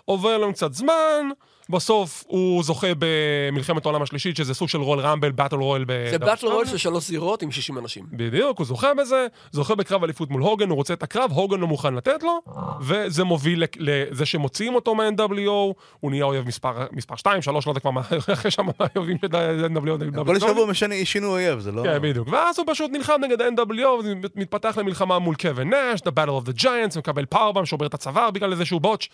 [0.04, 1.28] עובר לנו קצת זמן,
[1.70, 6.10] בסוף הוא זוכה במלחמת העולם השלישית, שזה סוג של רול רמבל, באטל רויאל ב...
[6.10, 8.04] זה באטל רול של שלוש זירות עם 60 אנשים.
[8.12, 11.66] בדיוק, הוא זוכה בזה, זוכה בקרב אליפות מול הוגן, הוא רוצה את הקרב, הוגן לא
[11.66, 12.40] מוכן לתת לו,
[12.80, 17.80] וזה מוביל לזה שמוציאים אותו מה-NWO, הוא נהיה אויב מספר, מספר 2, 3, לא יודע
[17.80, 18.00] כבר מה,
[18.32, 20.24] אחרי שם האויבים של ה-NWO.
[20.26, 21.82] כל שבוע משנה שינו אויב, זה לא...
[21.82, 22.28] כן, בדיוק.
[22.28, 26.62] ואז הוא פשוט נלחם נגד ה-NWO, מתפתח למלחמה מול קווין נאש, The Battle of the
[26.62, 29.08] Giants, מקבל פאורבם, שובר את הצוואר בגלל איזשהו בוטש.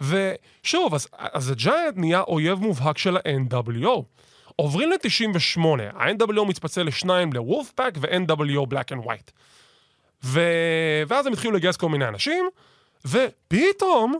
[0.00, 4.02] ושוב, אז, אז הג'יינט נהיה אויב מובהק של ה-NWO.
[4.56, 5.60] עוברים ל-98,
[5.94, 9.30] ה-NWO מתפצל לשניים, ל-Wolfpack ו-NWO Black and White.
[10.24, 10.40] ו...
[11.08, 12.44] ואז הם התחילו לגייס כל מיני אנשים,
[13.04, 14.18] ופתאום,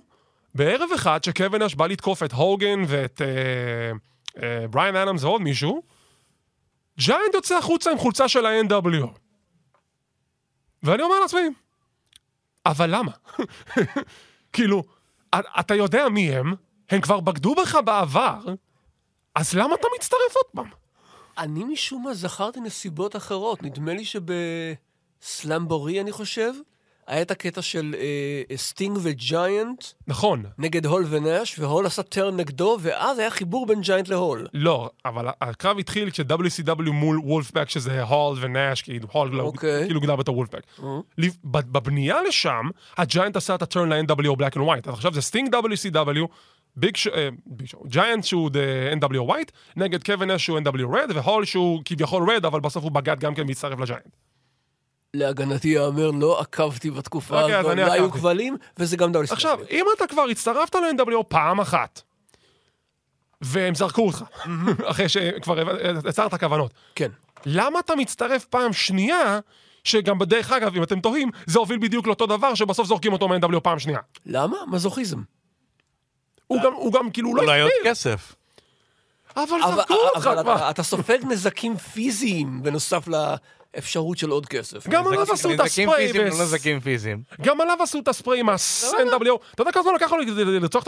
[0.55, 3.27] בערב אחד שקווין נאש בא לתקוף את הוגן ואת אה,
[4.43, 5.83] אה, בריאן אדמס ועוד מישהו,
[6.99, 9.09] ג'יינט יוצא החוצה עם חולצה של ה-NWO.
[10.83, 11.41] ואני אומר לעצמי,
[12.67, 13.13] אבל למה?
[14.53, 14.83] כאילו,
[15.61, 16.55] אתה יודע מי הם,
[16.91, 18.39] הם כבר בגדו בך בעבר,
[19.35, 20.71] אז למה אתה מצטרף עוד פעם?
[21.39, 23.63] אני משום מה זכרתי נסיבות אחרות.
[23.63, 26.53] נדמה לי שב-Slamboree, אני חושב,
[27.07, 30.43] היה את הקטע של אה, סטינג וג'יינט נכון.
[30.59, 34.47] נגד הול ונאש, והול עשה turn נגדו, ואז היה חיבור בין ג'יינט להול.
[34.55, 39.85] לא, אבל הקרב התחיל כש-WCW מול Wolfpac, שזה הול ונאש, כאילו הול אוקיי.
[39.87, 40.63] כאילו גדל Wolfpac.
[41.19, 44.89] לפ- ב- בבנייה לשם, הג'יינט עשה את ה-turn ל-NWO Black and White.
[44.89, 46.27] אז עכשיו זה סטינג WCW,
[46.77, 46.97] Big.
[47.15, 47.29] אה,
[47.65, 52.31] Show, ג'יינט שהוא the NWO White, נגד קווין נאש שהוא NWO Red, והול שהוא כביכול
[52.31, 54.17] Red, אבל בסוף הוא בגד גם כן והצטרף לג'יינט.
[55.15, 58.11] להגנתי ייאמר, לא עקבתי בתקופה אוקיי, אז הזו, אני לא היו.
[58.11, 62.03] כבלים, וזה גם דאולי עכשיו, אם אתה כבר הצטרפת ל-NWO פעם אחת,
[63.41, 64.23] והם זרקו אותך,
[64.91, 67.11] אחרי שכבר הצהרת כוונות, כן.
[67.47, 69.39] למה אתה מצטרף פעם שנייה,
[69.85, 73.61] שגם בדרך אגב, אם אתם תוהים, זה הוביל בדיוק לאותו דבר, שבסוף זורקים אותו מ-NWO
[73.61, 73.99] פעם שנייה.
[74.27, 74.57] למה?
[74.67, 75.23] מזוכיזם.
[76.47, 78.35] הוא גם, הוא גם, כאילו, הוא לא אולי עוד הסביר, כסף.
[79.37, 80.41] אבל זרקו אותך כבר.
[80.57, 83.09] אתה, אתה סופג נזקים פיזיים בנוסף
[83.75, 84.89] לאפשרות של עוד כסף.
[84.89, 87.23] גם עליו עשו את נזקים הספרי, לא נזקים פיזיים.
[87.41, 89.39] גם עליו עשו את הספרי עם ה-NWO.
[89.55, 90.83] אתה יודע כמה זמן לקח לו לרצוח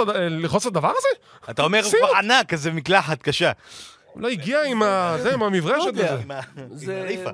[0.60, 1.08] את הדבר הזה?
[1.50, 1.90] אתה אומר, הוא.
[1.90, 3.52] כבר ענק, כזה מקלחת קשה.
[4.16, 5.16] לא הגיע עם ה...
[5.22, 7.30] זה, עם המברשת לא.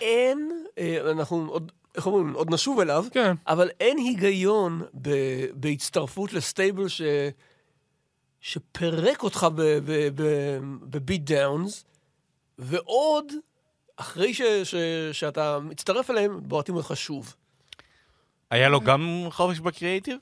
[0.00, 3.34] אין, אה, אנחנו עוד, איך אומרים, עוד נשוב אליו, כן.
[3.46, 5.10] אבל אין היגיון ב,
[5.54, 7.02] בהצטרפות לסטייבל ש,
[8.40, 9.46] שפירק אותך
[10.90, 11.84] בביט דאונס,
[12.58, 13.32] ועוד,
[13.96, 14.74] אחרי ש, ש,
[15.12, 17.34] שאתה מצטרף אליהם, בועטים אותך שוב.
[18.50, 20.16] היה לו גם חופש בקריאייטיב?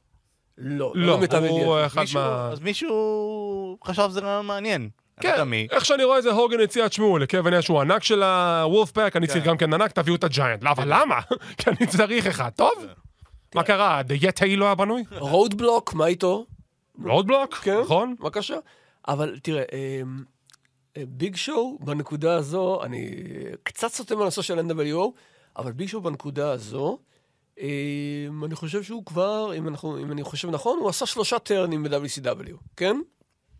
[0.59, 1.77] לא, לא, למיטב הוא.
[1.87, 2.49] אחד מישהו- מה...
[2.53, 4.83] אז מישהו חשב שזה רעיון מעניין.
[4.83, 5.53] לא כן.
[5.71, 9.17] איך שאני רואה את זה, הוגן הציע, תשמעו, לקווין אש הוא ענק של הוולף פאק,
[9.17, 10.65] אני צריך גם כן ענק, תביאו את הג'יינט.
[10.65, 11.21] לא, אבל למה?
[11.59, 12.51] כי אני צריך אחד.
[12.57, 12.73] טוב?
[13.55, 14.03] מה קרה?
[14.03, 15.03] דיאטאי לא היה בנוי?
[15.19, 16.47] רודבלוק, מה איתו?
[17.05, 17.81] רודבלוק, כן.
[17.81, 18.15] נכון?
[18.21, 18.57] בבקשה.
[19.09, 20.25] אבל תראה, אמ,
[20.99, 23.11] ביג שואו, בנקודה הזו, אני
[23.63, 25.11] קצת סוטה מהנושא של NWO,
[25.57, 26.99] אבל ביג שואו בנקודה הזו,
[27.59, 31.83] אמ, אני חושב שהוא כבר, אם, אנחנו, אם אני חושב נכון, הוא עשה שלושה טרנים
[31.83, 32.97] ב-WCW, כן?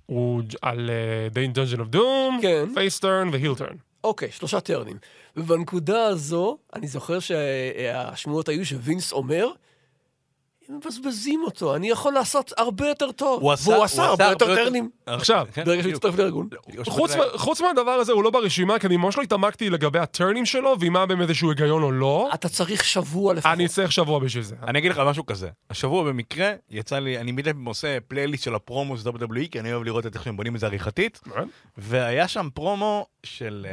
[0.07, 0.91] הוא על
[1.31, 2.69] דיין Dungeon of Doom, כן.
[2.75, 3.77] face turn ו heel turn.
[4.05, 4.97] אוקיי, שלושה טרנים.
[5.37, 9.49] ובנקודה הזו, אני זוכר שהשמועות היו שווינס אומר,
[10.73, 13.43] מבזבזים אותו, אני יכול לעשות הרבה יותר טוב.
[13.43, 14.91] הוא עשה- והוא הוא עשה הרבה יותר טרנים.
[15.07, 15.93] עכשיו, כן, ברגע שהוא.
[15.93, 16.49] הצטרף לארגון.
[16.89, 20.47] חוץ מה- חוץ מהדבר הזה, הוא לא ברשימה, כי אני ממש לא התעמקתי לגבי הטרנים
[20.47, 22.31] שלו, ואם היה בהם איזשהו היגיון או לא.
[22.35, 23.53] אתה צריך שבוע לפחות.
[23.53, 24.55] אני צריך שבוע בשביל זה.
[24.67, 25.49] אני אגיד לך משהו כזה.
[25.71, 29.73] השבוע במקרה יצא לי, אני מדי פעם עושה פלייליסט של הפרומו של WWE, כי אני
[29.73, 31.21] אוהב לראות את איך שהם בונים את זה עריכתית.
[31.27, 31.49] נכון?
[31.79, 33.67] והיה שם פרומו של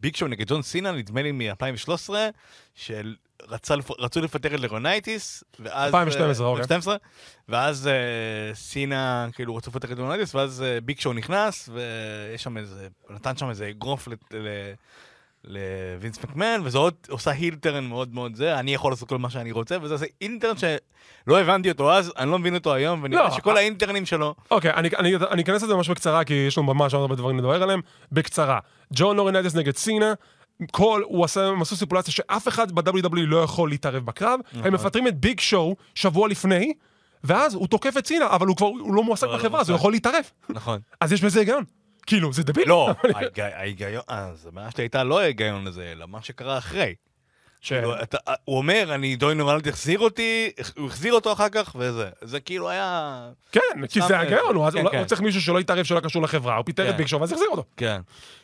[0.00, 2.10] ביג שואו נגד ג'ון סינה, נדמה לי מ-2013,
[2.76, 3.14] של
[3.48, 3.74] רצה.
[3.98, 5.86] רצו לפטר את לרונייטיס, ואז...
[5.86, 6.62] 2012, אה, אוקיי.
[6.62, 6.96] 2012,
[7.48, 12.56] ואז אה, סינה, כאילו, רצו לפטר את לרונייטיס, ואז אה, ביג שואו נכנס, ויש שם
[12.56, 14.08] איזה, נתן שם איזה אגרוף.
[15.46, 19.30] לווינס מקמן, וזה עוד עושה heel turn מאוד מאוד זה, אני יכול לעשות כל מה
[19.30, 23.00] שאני רוצה, וזה עושה heel turn שלא הבנתי אותו אז, אני לא מבין אותו היום,
[23.02, 24.34] ונראה לא, שכל אה- ההיל טרנים שלו...
[24.50, 27.62] אוקיי, אני, אני, אני אכנס לזה ממש בקצרה, כי יש לנו ממש הרבה דברים לדבר
[27.62, 27.80] עליהם.
[28.12, 28.58] בקצרה,
[28.92, 30.14] ג'ון לורינדס נגד סינה,
[30.72, 34.40] כל, הוא עשה, הם עשו סיפולציה שאף אחד ב-WWE לא יכול להתערב בקרב.
[34.52, 34.66] נכון.
[34.66, 36.72] הם מפטרים את ביג שואו שבוע לפני,
[37.24, 39.70] ואז הוא תוקף את סינה, אבל הוא כבר, הוא לא מועסק לא, לא בחברה, אז
[39.70, 39.76] הוא.
[39.76, 40.24] יכול להתערב.
[40.48, 40.78] נכון.
[41.00, 41.64] אז יש בזה היגיון.
[42.06, 42.68] כאילו, זה דביל.
[42.68, 46.94] לא, ההיג- ההיגיון, אז הבעיה שלי הייתה לא ההיגיון לזה, אלא מה שקרה אחרי.
[47.66, 47.72] ש...
[47.72, 52.08] כאילו, אתה- הוא אומר, אני דוי נורלד החזיר אותי, הוא החזיר אותו אחר כך, וזה.
[52.22, 53.30] זה כאילו היה...
[53.52, 55.04] כן, כי זה ההיגיון, הוא כן, הוא כן.
[55.04, 56.90] צריך מישהו שלא יתערב שלא קשור לחברה, הוא פיטר כן.
[56.90, 57.64] את ביג שואו ואז החזיר אותו.
[57.76, 58.00] כן.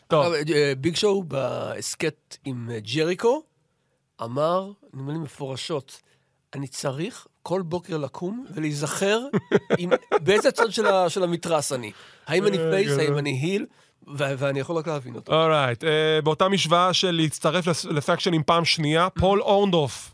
[0.09, 3.43] טוב, אה, ביג שואו בהסכת עם אה, ג'ריקו
[4.23, 6.01] אמר, נדמה לי מפורשות,
[6.55, 9.21] אני צריך כל בוקר לקום ולהיזכר
[9.79, 9.91] עם,
[10.25, 11.93] באיזה צד של, ה, של המתרס אני.
[12.27, 13.01] האם אני אה, face, גדול.
[13.01, 13.67] האם אני heel,
[14.09, 15.35] ו- ואני יכול רק להבין אותו.
[15.45, 15.85] alright,
[16.25, 20.13] באותה משוואה של להצטרף לפקשנים פעם שנייה, פול אורנדוף.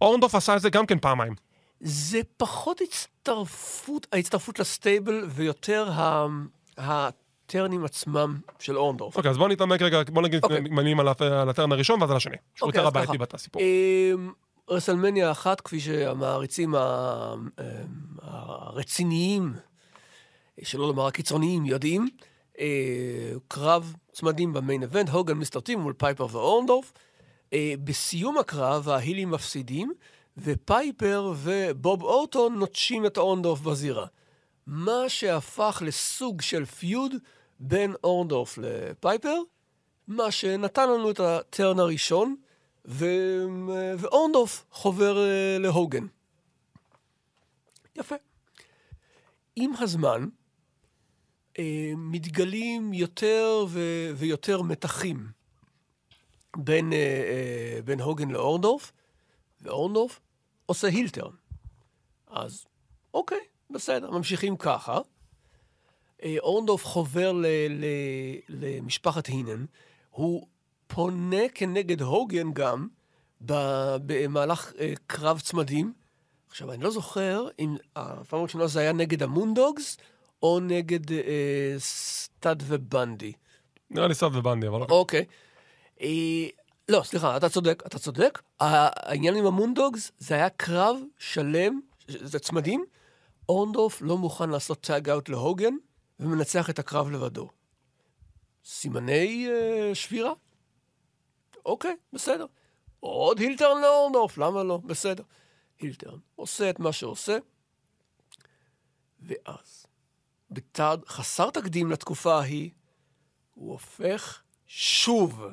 [0.00, 1.34] אורנדוף עשה את זה גם כן פעמיים.
[1.80, 6.26] זה פחות הצטרפות, ההצטרפות ל stable ויותר ה,
[6.78, 9.16] הטרנים עצמם של אורנדורף.
[9.16, 10.60] אוקיי, אז בוא נתעמק רגע, בוא נגיד אוקיי.
[10.60, 12.36] מילים על על ה turn הראשון ואז על השני.
[12.54, 13.36] שהוא אוקיי, יותר הבעייתי ככה.
[13.36, 13.62] בסיפור.
[13.62, 14.32] אמ,
[14.70, 17.64] רסלמניה אחת, כפי שהמעריצים ה- אמ,
[18.22, 19.52] הרציניים,
[20.62, 22.08] שלא לומר הקיצוניים, יודעים,
[22.58, 26.92] אה, קרב צמדים ב main event, הוגן מיסטר טי מול פייפר ואורנדורף.
[27.52, 29.92] אה, בסיום הקרב ההילים מפסידים,
[30.38, 34.06] ופייפר ובוב אורטון נוטשים את אורנדורף בזירה.
[34.66, 37.14] מה שהפך לסוג של feud
[37.60, 39.36] בין אורנדורף לפייפר,
[40.08, 42.36] מה שנתן לנו את ה turn הראשון,
[42.86, 43.06] ו...
[43.98, 46.06] ואורנדורף חובר אה, להוגן.
[47.96, 48.14] יפה.
[49.56, 50.28] עם הזמן,
[51.96, 53.80] מתגלים יותר ו...
[54.16, 55.28] ויותר מתחים
[56.56, 58.92] בין, אה, אה, בין הוגן לאורנדורף,
[59.60, 60.20] ואורנדורף
[60.66, 61.30] עושה הילטרן.
[62.26, 62.64] אז
[63.14, 63.38] אוקיי,
[63.70, 64.98] בסדר, ממשיכים ככה.
[66.22, 69.64] אה, אורנדורף חובר ל- ל- למשפחת הינן,
[70.10, 70.46] הוא
[70.86, 72.88] פונה כנגד הוגן גם
[73.40, 75.92] במהלך אה, קרב צמדים.
[76.48, 79.96] עכשיו, אני לא זוכר אם הפעם הראשונה זה היה נגד המונדוגס
[80.44, 83.32] או נגד אה, סטאד ובנדי.
[83.90, 84.80] נראה לי סטאד ובנדי, אבל...
[84.80, 85.24] אוקיי.
[86.00, 86.46] אה,
[86.88, 88.42] לא, סליחה, אתה צודק, אתה צודק.
[88.60, 92.84] העניין עם המונדוגס, זה היה קרב שלם, זה צמדים.
[93.48, 95.74] אורנדורף לא מוכן לעשות tag out להוגן,
[96.20, 97.48] ומנצח את הקרב לבדו.
[98.64, 100.32] סימני אה, שבירה?
[101.66, 102.46] אוקיי, בסדר.
[103.00, 104.76] עוד הילטרן לאורנדורף, למה לא?
[104.84, 105.22] בסדר.
[105.80, 107.38] הילטרן עושה את מה שעושה,
[109.22, 109.83] ואז,
[110.50, 112.70] בצעד חסר תקדים לתקופה ההיא,
[113.54, 115.44] הוא הופך שוב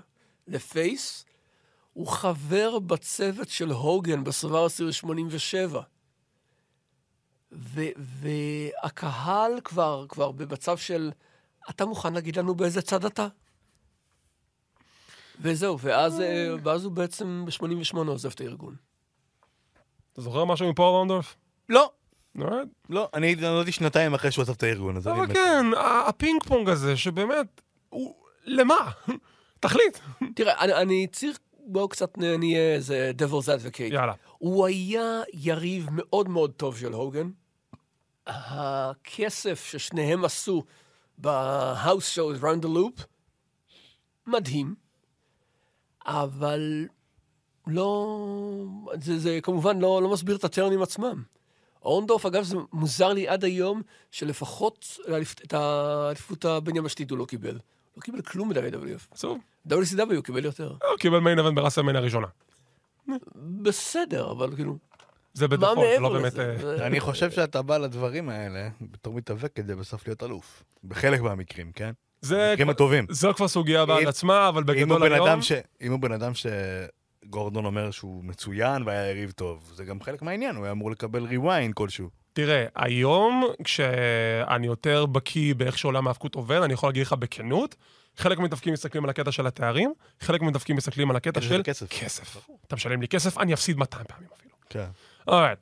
[0.48, 1.26] לפייס,
[1.94, 5.82] הוא חבר בצוות של הוגן בסבר סיריס 87.
[7.52, 11.12] ו- והקהל כבר, כבר במצב של,
[11.70, 13.28] אתה מוכן להגיד לנו באיזה צד אתה?
[15.40, 18.76] וזהו, ואז, אה, ואז הוא בעצם ב-88 עוזב את הארגון.
[20.14, 21.38] אתה זוכר משהו מפול אורנדורף?
[21.70, 21.92] לא.
[22.36, 25.34] לא, אני נולדתי שנתיים אחרי שהוא עזב את הארגון, אז אני אבל.
[25.34, 25.66] כן,
[26.08, 28.16] הפינג פונג הזה, שבאמת, הוא...
[28.46, 28.92] למה?
[29.60, 29.98] תחליט.
[30.36, 33.94] תראה, אני, אני צריך, בואו קצת נהיה איזה devil's advocate.
[33.94, 34.14] יאללה.
[34.38, 37.30] הוא היה יריב מאוד מאוד טוב של הוגן.
[38.28, 40.64] הכסף ששניהם עשו
[41.18, 43.04] ב-house shows round the loop,
[44.28, 44.76] מדהים,
[46.06, 46.88] אבל
[47.68, 48.18] לא...
[49.02, 51.24] זה, זה כמובן לא, לא מסביר את הטרנים עצמם.
[51.82, 54.98] אורנדורף, אגב, זה מוזר לי עד היום, שלפחות
[55.46, 57.60] את האליפות הבין-יבשתית הוא לא קיבל.
[57.98, 59.08] לא קיבל כלום מ-WWF.
[59.12, 59.40] עצוב.
[59.70, 60.68] WCW הוא קיבל יותר.
[60.68, 62.28] הוא קיבל מיין אבנט בראסלמניה הראשונה.
[63.62, 64.78] בסדר, אבל כאילו,
[65.34, 66.40] זה מה בדפולט, זה לא באמת...
[66.40, 70.64] אה, אני חושב שאתה בא לדברים האלה בתור מתאבק כדי בסוף להיות אלוף.
[70.84, 71.92] בחלק מהמקרים, כן?
[72.22, 72.50] זה...
[72.50, 73.06] במקרים הטובים.
[73.10, 75.42] זו כבר סוגיה בעד עצמה, אבל בגדול היום...
[75.42, 75.52] ש...
[75.82, 76.32] אם הוא בן אדם
[77.26, 81.28] שגורדון אומר שהוא מצוין והיה יריב טוב, זה גם חלק מהעניין, הוא היה אמור לקבל
[81.28, 82.10] rewind כלשהו.
[82.34, 87.76] תראה, היום, כשאני יותר בקיא באיך שעולם ההאבקות עובד, אני יכול להגיד לך בכנות,
[88.18, 91.90] חלק מהמתאבקים מסתכלים על הקטע של התארים, חלק מהמתאבקים מסתכלים על הקטע קטע של כסף.
[91.90, 92.50] כסף.
[92.68, 94.56] אתה משלם לי כסף, אני אפסיד 200 פעמים אפילו.
[94.70, 94.86] כן.
[95.28, 95.60] alright.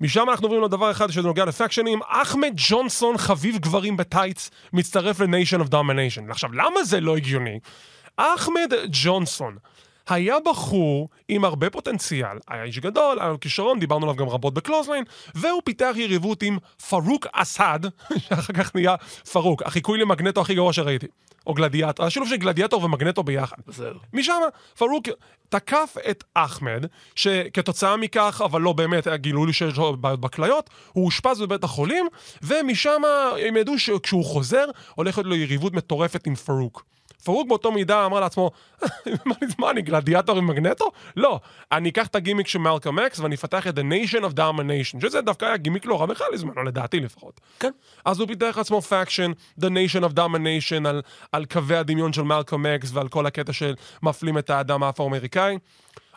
[0.00, 2.00] משם אנחנו עוברים לדבר אחד שזה נוגע לפקשנים.
[2.08, 6.30] אחמד ג'ונסון, חביב גברים בטייץ, מצטרף ל-Nation of Domination.
[6.30, 7.58] עכשיו, למה זה לא הגיוני?
[8.16, 9.56] אחמד ג'ונסון
[10.08, 14.54] היה בחור עם הרבה פוטנציאל, היה איש גדול, היה לו כישרון, דיברנו עליו גם רבות
[14.54, 16.58] בקלוזליין, והוא פיתח יריבות עם
[16.88, 17.80] פרוק אסד,
[18.28, 18.96] שאחר כך נהיה
[19.32, 21.06] פרוק, החיקוי למגנטו הכי גרוע שראיתי.
[21.46, 23.56] או גלדיאטור, השילוב של גלדיאטור ומגנטו ביחד.
[23.66, 23.98] בסדר.
[24.12, 24.40] משם
[24.78, 25.08] פרוק
[25.48, 31.04] תקף את אחמד, שכתוצאה מכך, אבל לא באמת, היה גילוי שיש לו בעיות בכליות, הוא
[31.04, 32.06] אושפז בבית החולים,
[32.42, 33.02] ומשם
[33.46, 36.84] הם ידעו שכשהוא חוזר, הולכת לו יריבות מטורפת עם פרוק.
[37.24, 38.50] פרוק באותו מידה אמר לעצמו,
[39.26, 40.90] מה אני- מה אני גלדיאטור עם מגנטו?
[41.16, 41.40] לא,
[41.72, 45.20] אני אקח את הגימיק של מלקום אקס ואני אפתח את The Nation of Domination, שזה
[45.20, 47.40] דווקא היה גימיק לא רע בכלל לזמנו, לדעתי לפחות.
[47.60, 47.70] כן.
[48.04, 51.02] אז הוא פיתח לעצמו faction, The Nation of Domination, על,
[51.32, 55.58] על קווי הדמיון של מלקום אקס ועל כל הקטע של מפלים את האדם האפרו-אמריקאי.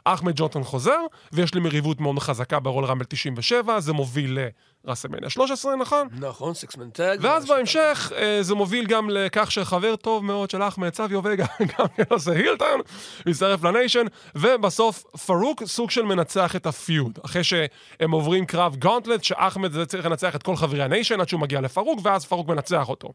[0.06, 1.00] אחמד ג'ונסון חוזר,
[1.34, 4.38] ויש לו יריבות מאוד חזקה ברויאל רמבל 97, זה מוביל
[4.86, 6.08] לראסלמניה 13, נכון?
[6.20, 7.20] נכון, six-man tag.
[7.22, 11.46] ואז בהמשך אה, זה מוביל גם לכך שחבר טוב מאוד של אחמד, סביו וגה,
[11.80, 12.82] גם עושה heel turn,
[13.26, 17.20] מצטרף לניישן, ובסוף פרוק סוג של מנצח את ה feud.
[17.26, 21.40] אחרי שהם עוברים קרב gauntlet, שאחמד זה צריך לנצח את כל חברי הניישן עד שהוא
[21.42, 23.10] מגיע לפרוק, ואז פרוק מנצח אותו.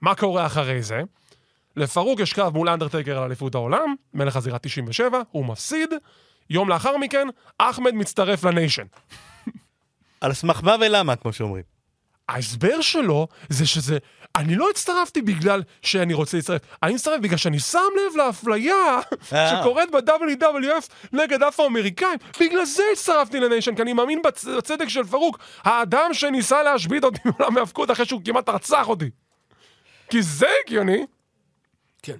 [0.00, 1.02] מה קורה אחרי זה?
[1.76, 5.90] לפרוק יש קרב מול אנדרטייקר על אליפות העולם, מלך הזירה 97, הוא מפסיד.
[6.50, 7.28] יום לאחר מכן,
[7.58, 8.84] אחמד מצטרף לניישן.
[10.20, 11.78] על סמך מה ולמה, כמו שאומרים.
[12.28, 13.98] ההסבר שלו זה שזה...
[14.36, 19.00] אני לא הצטרפתי בגלל שאני רוצה להצטרף, אני מצטרף בגלל שאני שם לב לאפליה
[19.32, 19.60] אה.
[19.60, 22.18] שקורית ב-WWF נגד אפרו-אמריקאים.
[22.40, 24.44] בגלל זה הצטרפתי לניישן, כי אני מאמין בצ...
[24.44, 29.10] בצדק של פרוק, האדם שניסה להשבית אותי מעולם ההאבקות אחרי שהוא כמעט רצח אותי.
[30.10, 31.06] כי זה הגיוני.
[32.02, 32.16] כן.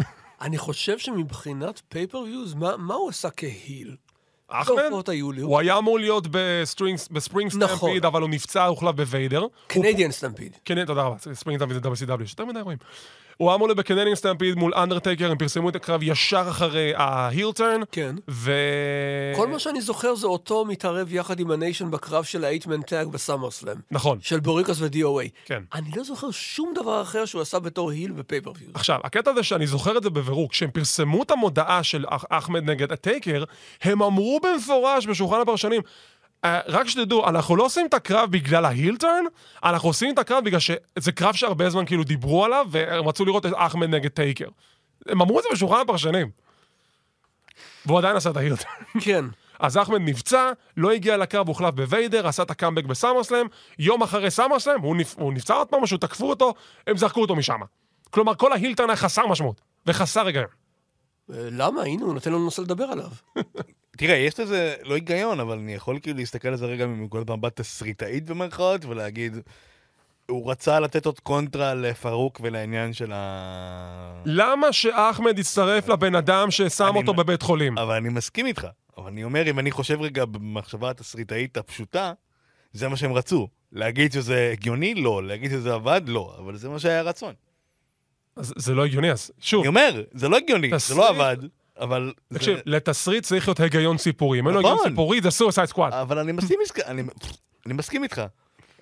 [0.40, 3.96] אני חושב שמבחינת pay-per-views, מה מה הוא עשה כ heel?
[5.32, 5.40] לי.
[5.40, 6.26] הוא היה אמור להיות
[7.10, 7.76] ב Spring נכון.
[7.76, 9.46] Stampede, אבל הוא נפצע, הוחלף בוויידר.
[9.66, 10.56] Canadian Stampede.
[10.64, 12.78] כן, תודה רבה, Spring Stampede זה WCW, יותר מדי רואים.
[13.40, 16.92] הוא היה אמור להיות ב Canadian Stampede מול אנדרטייקר, הם פרסמו את הקרב ישר אחרי
[16.96, 18.16] ה heel turn, כן.
[18.30, 18.52] ו...
[19.36, 22.82] כל מה שאני זוכר זה אותו מתערב יחד עם ה Nation בקרב של ה eight-man
[22.82, 23.76] tag ב SummerSlam.
[23.90, 25.28] נכון, של Boricuas ו-DOA.
[25.44, 25.62] כן.
[25.74, 28.70] אני לא זוכר שום דבר אחר שהוא עשה בתור heel ב pay-per-views.
[28.74, 32.70] עכשיו, הקטע הזה שאני זוכר את זה בבירור, כשהם פרסמו את המודעה של אח- אחמד
[32.70, 33.44] נגד הטייקר,
[33.82, 35.82] הם אמרו במפורש בשולחן הפרשנים,
[36.44, 39.24] "אה, רק שתדעו, אנחנו לא עושים את הקרב בגלל ההילטרן,
[39.64, 43.46] אנחנו עושים את הקרב בגלל שזה קרב שהרבה זמן כאילו דיברו עליו, והם רצו לראות
[43.46, 44.48] את אחמד נגד טייקר.
[45.08, 46.30] הם אמרו את זה בשולחן הפרשנים.
[47.86, 48.72] והוא עדיין עשה את ההילטרן.
[49.00, 49.24] כן.
[49.58, 53.46] אז אחמד נפצע, לא הגיע לקרב, הוחלף בוויידר, עשה את הקאמבק בסאמרסלאם,
[53.78, 55.14] יום אחרי סאמרסלאם, הוא, נפ...
[55.18, 56.54] הוא נפצע עוד פעם, משהו, תקפו אותו,
[56.86, 57.60] הם זרקו אותו משם.
[58.10, 60.44] כלומר, כל ההילטרן היה חסר משמעות, וחסר היגיון.
[61.32, 61.82] אה, למה?
[61.82, 63.10] הנה, הוא נותן לנו נושא לדבר עליו.
[64.00, 67.60] תראה, יש לזה לא היגיון, אבל אני יכול כאילו להסתכל על זה רגע מנקודת מבט
[67.60, 69.36] תסריטאית במרכאות, ולהגיד,
[70.26, 74.22] הוא רצה לתת עוד קונטרה לפרוק ולעניין של ה...
[74.24, 77.78] למה שאחמד יצטרף לבן אדם ששם אותו בבית חולים?
[77.78, 78.66] אבל אני מסכים איתך.
[78.98, 82.12] אבל אני אומר, אם אני חושב רגע במחשבה התסריטאית הפשוטה,
[82.72, 83.48] זה מה שהם רצו.
[83.72, 84.94] להגיד שזה הגיוני?
[84.94, 85.22] לא.
[85.26, 86.02] להגיד שזה עבד?
[86.06, 86.34] לא.
[86.38, 87.34] אבל זה מה שהיה רצון.
[88.36, 91.36] אז זה לא הגיוני, אז שוב, אני אומר, זה לא הגיוני, זה תסריט- לא עבד,
[91.80, 92.12] אבל...
[92.30, 94.38] זה- תקשיב, לתסריט צריך להיות היגיון סיפורי.
[94.38, 94.72] אם אין לו נכון.
[94.72, 95.92] היגיון סיפורי, זה סויסייד סקוואד.
[95.92, 97.02] אבל אני מסכים, אני,
[97.66, 98.22] אני מסכים איתך.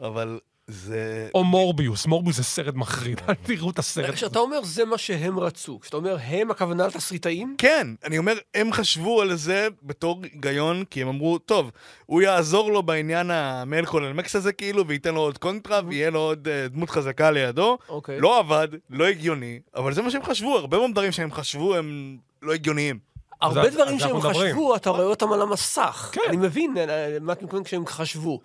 [0.01, 1.29] אבל זה...
[1.35, 4.15] או מורביוס, מורביוס זה סרט מחריד, אל תראו את הסרט.
[4.15, 7.55] כשאתה אומר זה מה שהם רצו, כשאתה אומר הם, הכוונה לתסריטאים?
[7.59, 11.71] כן, אני אומר, הם חשבו על זה בתור היגיון, כי הם אמרו, טוב,
[12.07, 16.49] הוא יעזור לו בעניין המלקול אלמקס הזה כאילו, וייתן לו עוד קונטרה, ויהיה לו עוד
[16.49, 17.79] uh, דמות חזקה לידו.
[17.89, 18.21] אוקיי.
[18.21, 22.17] לא עבד, לא הגיוני, אבל זה מה שהם חשבו, הרבה מאוד דברים שהם חשבו הם
[22.43, 22.99] לא הגיוניים.
[23.41, 24.21] הרבה אז- דברים אז שהם.
[24.21, 26.09] חשבו, אתה רואה אותם על המסך.
[26.13, 26.21] כן.
[26.29, 28.41] אני מבין אה, מה אתה מתכוון כשהם חשבו.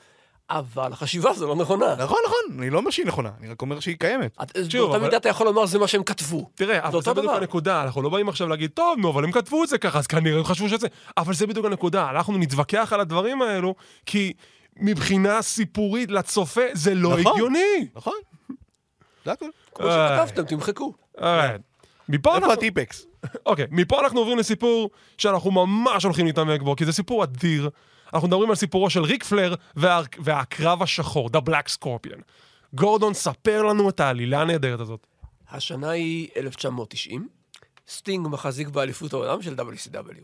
[0.50, 1.96] אבל החשיבה הזו לא נכונה.
[1.96, 4.38] נכון, נכון, אני לא אומר שהיא נכונה, אני רק אומר שהיא קיימת.
[4.74, 6.50] באותה מידה אתה יכול לומר זה מה שהם כתבו.
[6.56, 7.34] תראה, אבל זה בדיוק.
[7.34, 10.08] הנקודה, אנחנו לא באים עכשיו להגיד, טוב, נו, אבל הם כתבו את זה ככה, אז
[10.08, 10.88] כנראה הם חשבו שזה...
[11.18, 13.76] אבל זה בדיוק הנקודה, אנחנו נתווכח על הדברים האלו,
[14.06, 14.34] כי
[14.78, 17.32] מבחינה סיפורית לצופה זה לא נכון.
[17.34, 17.88] הגיוני.
[17.96, 18.14] נכון?
[19.26, 19.52] זה הכול.
[19.76, 19.86] כמו.
[19.92, 20.94] שכתבתם, תמחקו.
[21.18, 21.58] אוקיי.
[22.10, 22.54] מפה איפה אנחנו...
[22.54, 23.06] הטיפקס?
[23.46, 27.70] אוקיי, מפה אנחנו עוברים לסיפור שאנחנו ממש הולכים להתעמק בו, כי זה סיפור אדיר.
[28.14, 30.02] אנחנו מדברים על סיפורו של ריק פלר וה...
[30.20, 32.22] והקרב השחור, The Black Scorpion.
[32.74, 35.08] גורדון, ספר לנו את העלילה הנהדרת הזאת.
[35.50, 37.28] השנה היא 1990,
[37.88, 40.24] סטינג מחזיק באליפות העולם של WCW.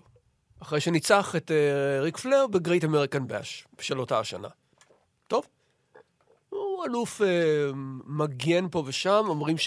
[0.61, 4.47] אחרי שניצח את uh, ריק פלר ב Great American Bash של אותה השנה.
[5.27, 5.45] טוב,
[6.49, 7.25] הוא אלוף uh,
[8.05, 9.57] מגן פה ושם, אומרים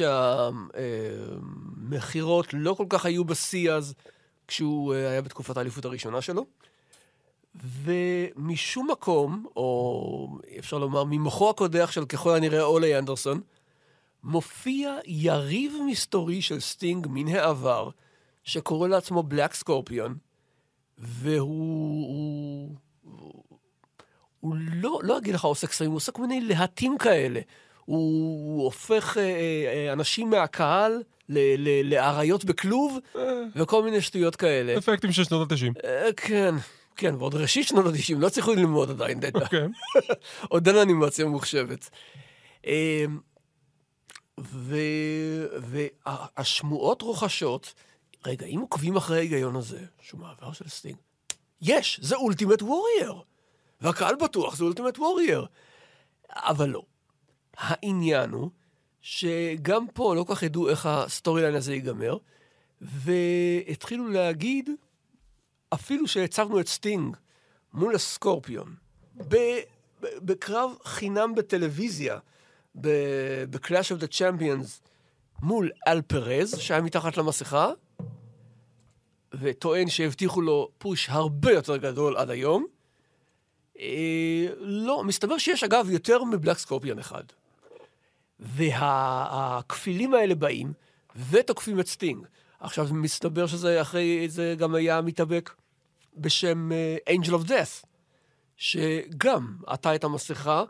[1.91, 3.95] שהמכירות לא כל כך היו בשיא אז,
[4.49, 6.47] כשהוא uh, היה בתקופת האליפות הראשונה שלו.
[7.55, 13.41] ומשום מקום, או אפשר לומר ממוחו הקודח של ככל הנראה אולי אנדרסון,
[14.23, 17.91] מופיע יריב מסתורי של סטינג מן העבר,
[18.45, 20.17] שקורא לעצמו Black Scorpion,
[20.99, 22.77] והוא...
[24.43, 27.41] הוא, לא, לא אגיד לך עושה קסמים, הוא עושה כל מיני להטים כאלה.
[27.85, 27.97] הוא,
[28.57, 31.03] הוא הופך אה, אה, אנשים מהקהל
[31.85, 32.99] לאריות בכלוב,
[33.57, 34.79] וכל מיני שטויות כאלה.
[34.79, 35.85] אפקטים של שנות ה-90.
[35.85, 36.55] אה, כן,
[36.97, 39.47] כן, ועוד ראשית שנות ה-90, לא צריכו ללמוד עדיין דאטה.
[39.47, 39.71] כן.
[40.49, 41.91] עוד אין אנימציה ממוחשבת.
[44.41, 45.47] ו-
[46.07, 47.75] והשמועות רוחשות,
[48.27, 50.97] רגע, אם עוקבים אחרי ההיגיון הזה, שהוא מהעבר של סטינג,
[51.63, 53.23] יש, זה Ultimate Warrior.
[53.83, 55.47] והקהל בטוח זה Ultimate Warrior.
[56.31, 56.83] אבל לא.
[57.57, 58.51] העניין הוא
[59.01, 62.17] שגם פה לא כל כך ידעו איך ה storyline הזה ייגמר,
[62.81, 64.71] והתחילו להגיד,
[65.75, 67.17] אפילו שהצבנו את סטינג
[67.73, 68.75] מול ה Scorpion,
[70.01, 72.19] בקרב חינם בטלוויזיה,
[72.75, 74.89] ב-Clash of the Champions,
[75.43, 77.71] מול אל פרז, שהיה מתחת למסכה,
[79.35, 82.67] וטוען שהבטיחו לו push הרבה יותר גדול עד היום.
[83.79, 87.25] אה, לא, מסתבר שיש אגב יותר מ Black Scorpion אחד.
[88.41, 90.73] והכפילים האלה באים
[91.31, 92.27] ותוקפים את סטינג.
[92.61, 95.51] עכשיו, מסתבר שזה אחרי זה גם היה מתאבק
[96.17, 97.87] בשם אה, Angel of Death,
[98.57, 100.65] שגם עטה את המסכה,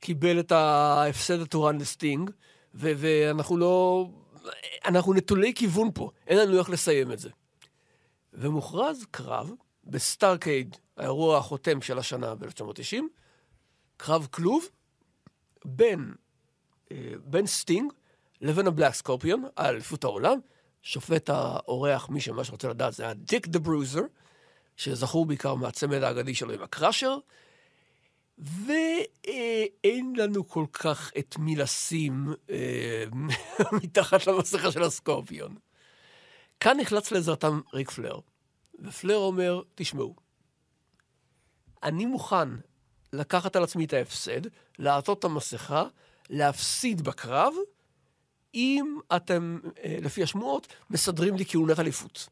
[0.00, 2.30] קיבל את ההפסד התורן לסטינג,
[2.74, 4.08] ו- ואנחנו לא...
[4.84, 7.30] אנחנו נטולי כיוון פה, אין לנו איך לסיים את זה.
[8.32, 9.50] ומוכרז קרב
[9.84, 13.02] ב Starrcade, האירוע החותם של השנה ב-1990,
[13.96, 14.64] קרב כלוב
[15.64, 16.14] בין,
[16.92, 17.92] אה, בין סטינג
[18.40, 20.38] לבין ה Black Scorpion על אליפות העולם.
[20.82, 24.02] שופט האורח, מי שמה שרוצה לדעת, זה היה דיק דה ברוזר,
[24.76, 27.18] שזכור בעיקר מהצמד האגדי שלו עם הקראשר.
[28.38, 33.04] ואין לנו כל כך את מי לשים אה,
[33.82, 35.54] מתחת למסכה של ה Scorpion.
[36.60, 38.18] כאן נחלץ לעזרתם ריק פלר,
[38.80, 40.14] ופלר אומר, תשמעו,
[41.82, 42.48] אני מוכן
[43.12, 44.40] לקחת על עצמי את ההפסד,
[44.78, 45.84] לעטות את המסכה,
[46.30, 47.54] להפסיד בקרב,
[48.54, 52.28] אם אתם, אה, לפי השמועות, מסדרים לי כהונת אליפות.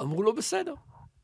[0.00, 0.74] אמרו לו, בסדר.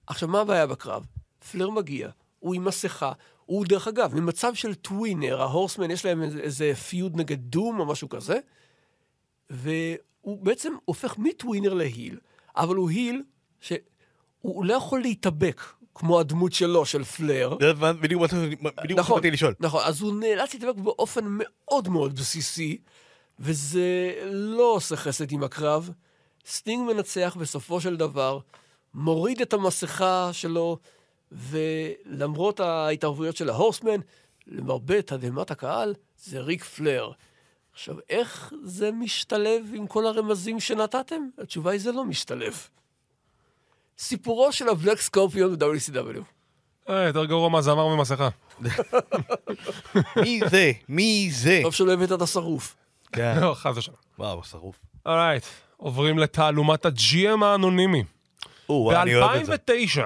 [0.06, 1.06] עכשיו, מה הבעיה בקרב?
[1.50, 3.12] פלר מגיע, הוא עם מסכה,
[3.46, 7.86] הוא, דרך אגב, ממצב של טווינר, ההורסמן, יש להם איזה, איזה פיוד נגד דום או
[7.86, 8.38] משהו כזה,
[9.50, 12.18] והוא בעצם הופך מטווינר להיל,
[12.56, 13.22] אבל הוא heel
[13.60, 15.62] שהוא לא יכול להתאבק,
[15.98, 17.56] כמו הדמות שלו, של פלר.
[17.60, 18.28] זה בדיוק מה
[18.60, 19.54] מה נכון, שבאתי לשאול.
[19.60, 22.78] נכון, אז הוא נאלץ להתאבק באופן מאוד מאוד בסיסי,
[23.40, 25.90] וזה לא עושה חסד עם הקרב.
[26.46, 28.38] סטינג מנצח בסופו של דבר,
[28.94, 30.78] מוריד את המסכה שלו,
[31.32, 34.00] ולמרות ההתערבויות של ה Horsemen,
[34.46, 37.10] למרבה תדהמת הקהל, זה ריק פלר.
[37.72, 41.28] עכשיו, איך זה משתלב עם כל הרמזים שנתתם?
[41.38, 42.68] התשובה היא זה לא משתלב.
[43.98, 46.22] סיפורו של הבלק סקורפיון ב-WCW.
[46.88, 48.28] אה, יותר גרוע מהזמר ממסכה.
[50.16, 50.72] מי זה?
[50.88, 51.60] מי זה?
[51.62, 52.76] טוב שלא הבאת את השרוף.
[53.12, 53.38] כן.
[53.40, 53.96] לא, חס ושלום.
[54.18, 54.76] וואו, שרוף.
[55.06, 55.44] אורייט,
[55.76, 58.04] עוברים לתעלומת הג'י.אם האנונימי.
[58.68, 59.56] או, אני אוהב את זה.
[59.56, 60.00] ב-2009,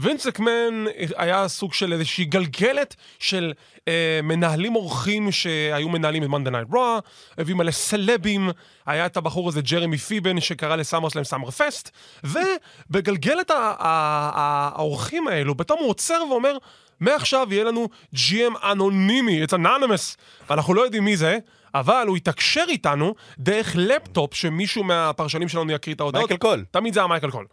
[0.00, 0.84] וינס אקמן
[1.16, 3.52] היה סוג של איזושהי גלגלת של
[3.88, 6.98] אה, מנהלים אורחים שהיו מנהלים את Monday Night Raw,
[7.38, 8.50] הביאו מלא סלבים,
[8.86, 11.90] היה את הבחור הזה ג'רמי פיבן שקרא לסאמר שלהם SummerFest,
[12.24, 16.56] ובגלגלת האורחים האלו, פתאום הוא עוצר ואומר,
[17.00, 20.16] מעכשיו יהיה לנו GM אנונימי, it's anonymous,
[20.50, 21.38] ואנחנו לא יודעים מי זה.
[21.74, 26.30] אבל הוא יתקשר איתנו דרך לפטופ שמישהו מהפרשנים שלנו יקריא את ההודעות.
[26.30, 26.64] מייקל קול.
[26.70, 27.46] תמיד זה המייקל קול.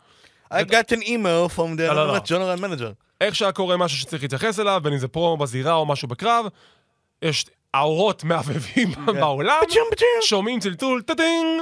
[0.52, 2.18] I got an email from the לא, לא, לא.
[2.18, 2.94] general manager.
[3.22, 6.46] איך שהיה קורה משהו שצריך להתייחס אליו, בין אם זה פרומו בזירה או משהו בקרב,
[7.22, 10.08] יש האורות מהבהבים בעולם, פצ'ום, פצ'ום.
[10.22, 11.62] שומעים צלצול, טדינג,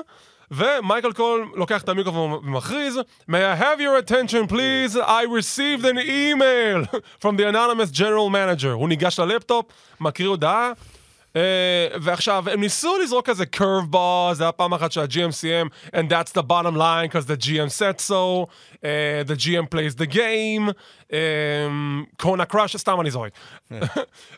[0.52, 6.00] ומייקל קול לוקח את המיקרופון ומכריז, May I have your attention please, I received an
[6.00, 6.86] email
[7.22, 8.68] from the anonymous general manager.
[8.74, 9.66] הוא ניגש ללפטופ,
[10.00, 10.72] מקריא הודעה.
[11.36, 11.38] Uh,
[12.02, 16.32] ועכשיו, הם ניסו לזרוק איזה curve ball, זה היה פעם אחת שה-GM סיים, and that's
[16.32, 18.84] the bottom line, because the GM said so, uh,
[19.28, 20.72] the GM plays the game,
[22.18, 23.32] קונה קראש, סתם אני זורק.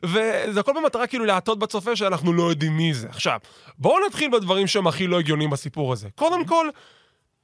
[0.03, 3.07] וזה הכל במטרה כאילו להטעות בצופה שאנחנו לא יודעים מי זה.
[3.09, 3.39] עכשיו,
[3.77, 6.07] בואו נתחיל בדברים שהם הכי לא הגיוניים בסיפור הזה.
[6.15, 6.69] קודם כל,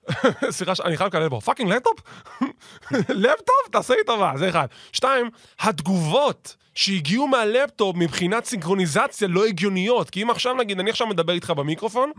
[0.49, 1.99] סליחה, אני חייב לקלל בו, fucking לפטופ?
[3.09, 3.67] לפטופ?
[3.71, 4.67] תעשה לי טובה, זה אחד.
[4.91, 5.29] שתיים,
[5.59, 10.09] התגובות שהגיעו מהלפטופ מבחינת סינכרוניזציה לא הגיוניות.
[10.09, 12.11] כי אם עכשיו נגיד, אני עכשיו מדבר איתך במיקרופון,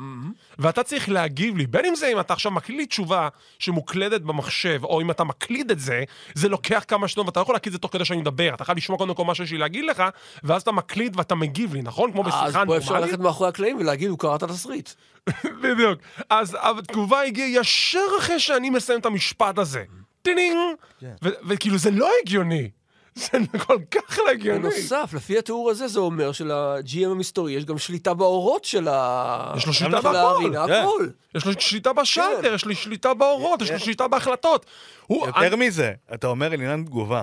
[0.59, 3.29] ואתה צריך להגיב לי, בין אם זה אם אתה עכשיו מקליט תשובה
[3.59, 7.55] שמוקלדת במחשב, או אם אתה מקליד את זה, זה לוקח כמה שניות, ואתה לא יכול
[7.55, 8.55] להקליט את זה תוך כדי שאני מדבר.
[8.55, 10.03] אתה חייב לשמוע קודם כל מה שיש לי להגיד לך,
[10.45, 12.13] ואז אתה מקליט ואתה מגיב לי, נכון?
[12.13, 13.11] כמו אז בשיחה פה אפשר נורמלית.
[13.11, 14.91] ללכת מאחורי הקלעים ולהגיד, הוא קרא את התסריט.
[15.63, 15.99] בדיוק.
[16.31, 19.85] אז התגובה הגיעה ישר אחרי שאני מסיים את המשפט הזה.
[20.23, 20.57] טינינג!
[21.03, 22.71] ו- וכאילו זה לא הגיוני.
[23.15, 24.59] זה כל כך לא הגיוני.
[24.59, 29.55] בנוסף, לפי התיאור הזה, זה אומר של-GM המסתורי יש גם שליטה באורות של ה...
[29.57, 30.73] יש לו שליטה בהכל, הארינה, כן.
[30.73, 31.09] הכל.
[31.35, 34.67] יש לו שליטה בשלטר, יש לו שליטה באורות, יש לו שליטה בהחלטות.
[35.11, 37.23] יותר מזה, אתה אומר עניין תגובה.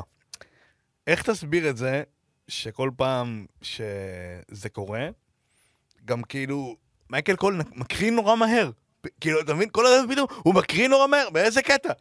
[1.07, 2.03] איך תסביר את זה
[2.47, 5.07] שכל פעם שזה קורה,
[6.05, 6.75] גם כאילו,
[7.09, 8.69] מייקל קול מקריא נורא מהר.
[9.21, 9.69] כאילו, אתה מבין?
[9.71, 11.93] כל הזמן פתאום, הוא מקריא נורא מהר, באיזה קטע?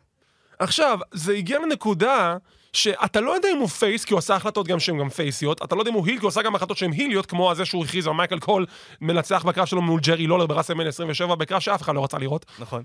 [0.58, 2.36] עכשיו, זה הגיע לנקודה
[2.72, 5.74] שאתה לא יודע אם הוא face, כי הוא עשה החלטות גם שהן גם פייסיות, אתה
[5.74, 7.84] לא יודע אם הוא heel, כי הוא עשה גם החלטות שהן היליות, כמו הזה שהוא
[7.84, 8.66] הכריז על מייקל קול
[9.00, 12.46] מנצח בקרב שלו מול ג'רי לולר ברסלמניה 27, בקרב שאף אחד לא רצה לראות.
[12.58, 12.82] נכון.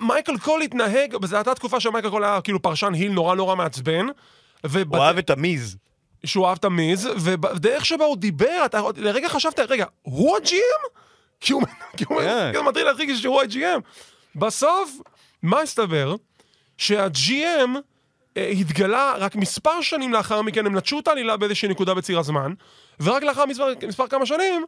[0.00, 4.06] מייקל קול התנהג, וזו הייתה תקופה שמייקל קול היה כאילו פרשן heel נורא נורא מעצבן.
[4.66, 4.94] וב...
[4.94, 5.76] הוא אהב את המיז.
[6.26, 10.88] שהוא אהב את המיז, ובדרך שבה הוא דיבר, אתה לרגע חשבת, רגע, הוא ה-GM?
[11.40, 11.62] כי הוא
[11.96, 12.48] כי הוא- כן.
[12.52, 13.80] כי הוא מתחיל להדחיק שהוא ה-GM.
[14.36, 14.90] בסוף,
[15.42, 16.14] מה הסתבר?
[16.78, 17.80] שה-GM אה,
[18.36, 22.52] התגלה רק מספר שנים לאחר מכן, הם נטשו את העלילה באיזושהי נקודה בציר הזמן,
[23.00, 24.64] ורק לאחר מספר, מספר כמה שנים,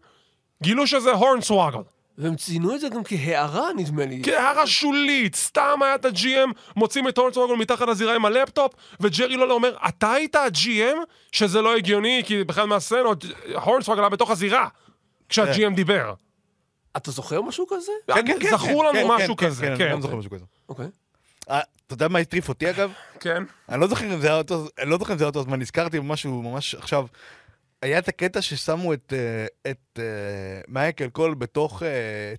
[0.62, 1.78] גילו שזה הורנסוואגל.
[2.18, 4.22] והם ציינו את זה גם כהערה, נדמה לי.
[4.24, 9.54] כהערה שולית, סתם היה את ה-GM, מוצאים את הורנסוואגל מתחת לזירה עם הלפטופ, וג'רי לולר
[9.54, 10.96] אומר, אתה היית ה-GM?
[11.32, 14.68] שזה לא הגיוני, כי בכלל מהסצנות, הורנסוואגל היה בתוך הזירה,
[15.28, 16.14] כשה-GM דיבר.
[16.96, 17.92] אתה זוכר משהו כזה?
[18.06, 19.84] כן, כן, כן, זכור כן, לנו כן, משהו כן, כזה, כן, כן.
[19.84, 20.44] אני גם זוכר משהו כזה.
[20.68, 20.86] אוקיי.
[21.50, 22.92] אה, אתה יודע מה הטריף אותי אגב?
[23.20, 23.42] כן.
[23.68, 25.60] אני לא זוכר אם זה היה אותו, אני לא זוכר אם זה היה אותו זמן,
[25.60, 27.06] נזכרתי במשהו ממש עכשיו.
[27.82, 30.04] היה את הקטע ששמו את, אה, את אה,
[30.68, 31.82] מייקל קול בתוך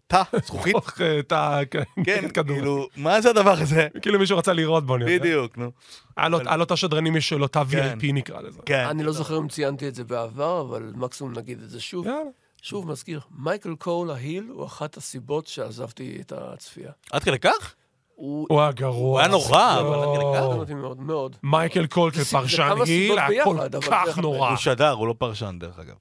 [0.07, 0.73] תא, זכוכית.
[0.73, 1.59] תוך, אה, את ה...
[2.05, 2.55] כן, כדור.
[2.55, 3.87] כאילו, מה זה הדבר הזה?
[4.01, 5.19] כאילו מישהו רצה לראות בו, אני יודע.
[5.25, 5.71] בדיוק, נו.
[6.17, 7.97] היה לו- את השדרנים משלו, תא כן.
[7.99, 8.59] VIP נקרא לזה.
[8.65, 8.85] כן.
[8.85, 12.05] אני לא זוכר אם ציינתי את זה בעבר, אבל מקסימום נגיד את זה שוב.
[12.05, 12.19] יאללה.
[12.61, 16.91] שוב מזכיר, מייקל קול ה heel הוא אחת הסיבות שעזבתי את הצפייה.
[17.11, 17.75] עד כדי כך?
[18.19, 19.11] הוא הוא היה גרוע.
[19.11, 21.35] הוא היה נורא, אבל אותי מאוד, מאוד.
[21.43, 23.57] מייקל קול זה- זה כפרשן heel היה כל
[23.91, 24.17] כך.
[24.17, 24.49] נורא.
[24.49, 25.95] הוא שדר, הוא לא פרשן, דרך אגב.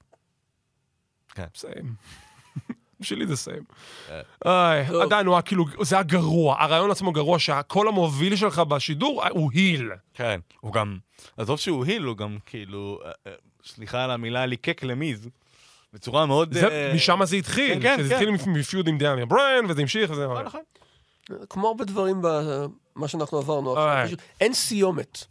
[1.55, 1.93] סיים.
[2.99, 3.63] בשבילי זה סיים.
[4.45, 5.01] אה.
[5.03, 6.55] עדיין הוא היה כאילו, זה היה גרוע.
[6.63, 9.89] הרעיון עצמו גרוע שהקול המוביל שלך בשידור הוא heel.
[10.13, 10.39] כן.
[10.59, 10.97] הוא גם,
[11.37, 13.31] עזוב שהוא heel, הוא גם כאילו, אה, אה,
[13.65, 15.29] סליחה על המילה, ליקק למיז.
[15.93, 16.53] בצורה מאוד...
[16.53, 17.73] זה- אה, משם זה התחיל.
[17.73, 18.13] כן, כן, כן.
[18.13, 20.27] התחיל מ feud עם דניאל בריין, וזה המשיך, וזה...
[20.45, 20.61] נכון.
[21.49, 23.71] כמו הרבה דברים במה שאנחנו עברנו.
[23.73, 24.05] עכשיו.
[24.05, 25.23] פשוט אין סיומת,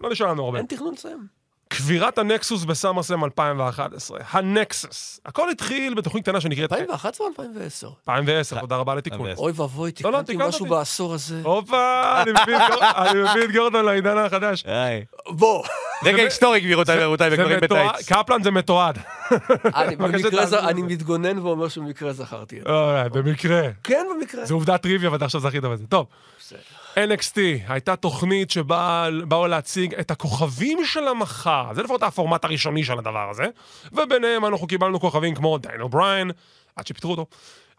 [0.00, 0.58] לא נשאר לנו הרבה.
[0.58, 1.26] אין תכנון לסיים.
[1.68, 4.18] קבורת הנקסוס בסאמרסלאם 2011.
[4.30, 5.20] הנקסס.
[5.26, 6.72] הכל התחיל בתוכנית קטנה שנקראת...
[6.72, 7.88] 2011 או 2010?
[8.08, 8.92] 2010, תודה רבה.
[8.92, 9.42] 2010.
[9.42, 10.66] אוי ואבוי, לא, לא, תיקנתי תיקנת משהו.
[10.66, 11.40] בעשור הזה.
[11.44, 14.64] הופה, אני מביא את גורדון לעידן החדש.
[15.28, 15.64] בוא,
[16.04, 18.12] רגע היסטורי, גבירותיי ורבותיי, זה וגברים בטייץ.
[18.12, 18.98] קפלן זה מתועד.
[19.74, 19.96] אני
[20.46, 20.82] זה-.
[20.82, 23.20] מתגונן ואומר שבמקרה זכרתי את זה.
[23.20, 23.62] במקרה.
[23.84, 24.44] כן, במקרה.
[24.44, 25.86] זו עובדת טריוויה ואתה עכשיו זכית בזה.
[25.86, 26.06] טוב.
[26.94, 27.38] NXT
[27.68, 31.66] הייתה תוכנית שבה באו להציג את הכוכבים של המחר.
[31.74, 33.44] זה לפחות הפורמט הראשוני של הדבר הזה.
[33.92, 36.30] וביניהם אנחנו קיבלנו כוכבים כמו דניאל בריין,
[36.76, 37.26] עד שפיטרו אותו,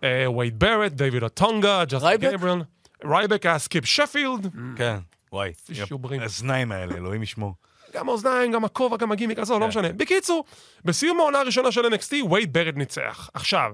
[0.03, 2.31] אה, וייד בארט, דיוויד אוטונגה, ג'סטין?
[2.31, 2.61] גבריאל.
[3.05, 4.47] רייבק היה סקיפ שפילד.
[4.75, 4.97] כן,
[5.31, 5.51] וואי.
[5.73, 6.21] שוברים.
[6.21, 7.53] האוזניים האלה, אלוהים ישמור.
[7.93, 9.91] גם האוזניים, גם הכובע, גם הגימיק, עזוב, לא משנה.
[9.93, 10.43] בקיצור,
[10.85, 13.29] בסיום העונה הראשונה של NXT, וייד בארט ניצח.
[13.33, 13.71] עכשיו,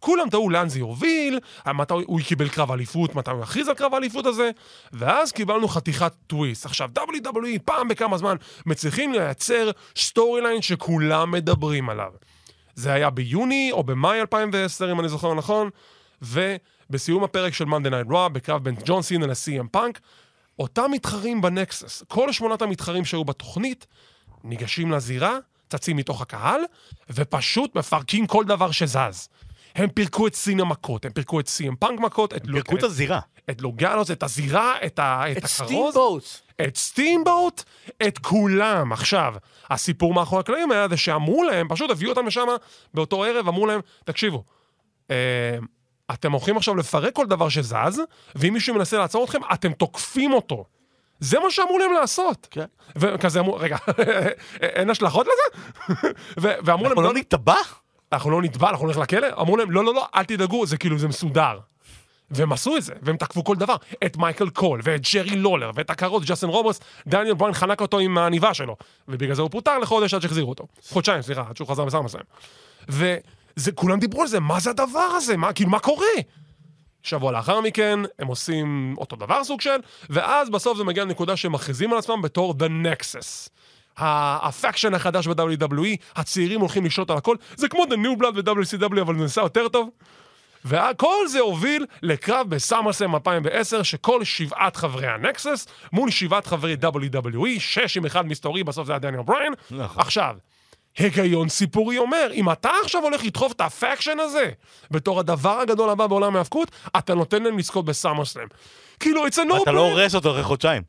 [0.00, 1.40] כולם תהו לאן זה יוביל,
[1.74, 4.50] מתי הוא קיבל קרב אליפות, מתי הוא יכריז על קרב האליפות הזה,
[4.92, 6.66] ואז קיבלנו חתיכת טוויסט.
[6.66, 12.12] עכשיו, WWE פעם בכמה זמן מצליחים לייצר storyline שכולם מדברים עליו.
[12.74, 15.70] זה היה ביוני או במאי 2010, אם אני זוכר נכון,
[16.22, 20.00] ובסיום הפרק של Monday Night Raw, בקרב בין ג'ון סינה לסי.אם פאנק,
[20.58, 23.86] אותם מתחרים בנקסס, כל שמונת המתחרים שהיו בתוכנית,
[24.44, 25.38] ניגשים לזירה,
[25.70, 26.60] צצים מתוך הקהל,
[27.10, 29.28] ופשוט מפרקים כל דבר שזז.
[29.74, 33.20] הם פירקו את סינה מכות, הם פירקו את סי.אם פאנק מכות, את פירקו את הזירה.
[33.50, 36.24] את לוגלוס, את הזירה, את, ה, את, את הכרוז, סטימבוט.
[36.66, 37.62] את סטימבוט,
[38.08, 38.92] את כולם.
[38.92, 39.34] עכשיו,
[39.70, 42.46] הסיפור מאחורי הקלעים היה זה שאמרו להם, פשוט הביאו אותם לשם
[42.94, 44.44] באותו ערב, אמרו להם, תקשיבו,
[45.10, 45.16] אה,
[46.10, 48.02] אתם הולכים עכשיו לפרק כל דבר שזז,
[48.34, 50.64] ואם מישהו מנסה לעצור אתכם, אתם תוקפים אותו.
[51.20, 52.48] זה מה שאמרו להם לעשות.
[52.50, 52.64] כן.
[52.96, 53.76] וכזה אמרו, רגע,
[54.60, 56.12] אין השלכות לזה?
[56.64, 57.54] ואמרו להם, אנחנו לא נתבע?
[58.12, 59.26] אנחנו לא נתבע, אנחנו נלך לכלא?
[59.40, 61.58] אמרו להם, לא, לא, לא, אל תדאגו, זה כאילו, זה מסודר.
[62.30, 63.76] והם עשו את זה, והם תקפו כל דבר.
[64.06, 68.18] את מייקל קול, ואת ג'רי לולר, ואת הכרוז, ג'סטין רוברטס, דניאל בריין חנק אותו עם
[68.18, 68.76] העניבה שלו.
[69.08, 70.66] ובגלל זה הוא פוטר לחודש עד שהחזירו אותו.
[70.88, 72.24] חודשיים, סליחה, עד שהוא חזר בסדר מסוים.
[73.56, 75.36] וזה, כולם דיברו על זה, מה זה הדבר הזה?
[75.36, 76.06] מה, כאילו, מה קורה?
[77.02, 79.76] שבוע לאחר מכן, הם עושים אותו דבר סוג של,
[80.10, 83.48] ואז בסוף זה מגיע לנקודה שהם מכריזים על עצמם בתור The Nexus.
[83.96, 89.00] ה faction החדש ב-WWE, הצעירים הולכים לשלוט על הכל, זה כמו The New Blood ב-WCW,
[89.00, 89.90] אבל זה נעשה יותר טוב.
[90.64, 97.96] וכל זה הוביל לקרב בסאמרסלאם 2010, שכל שבעת חברי הנקסס מול שבעת חברי WWE, שש
[97.96, 99.52] עם אחד מסתורי, בסוף זה היה דניאל בריין.
[99.70, 100.02] נכון.
[100.02, 100.36] עכשיו,
[100.96, 104.50] היגיון סיפורי אומר, אם אתה עכשיו הולך לדחוף את ה faction הזה
[104.90, 108.46] בתור הדבר הגדול הבא בעולם ההאבקות, אתה נותן להם לזכות בסאמרסלאם.
[109.00, 110.82] כאילו, it's a no אתה לא הורס אותו אחרי חודשיים.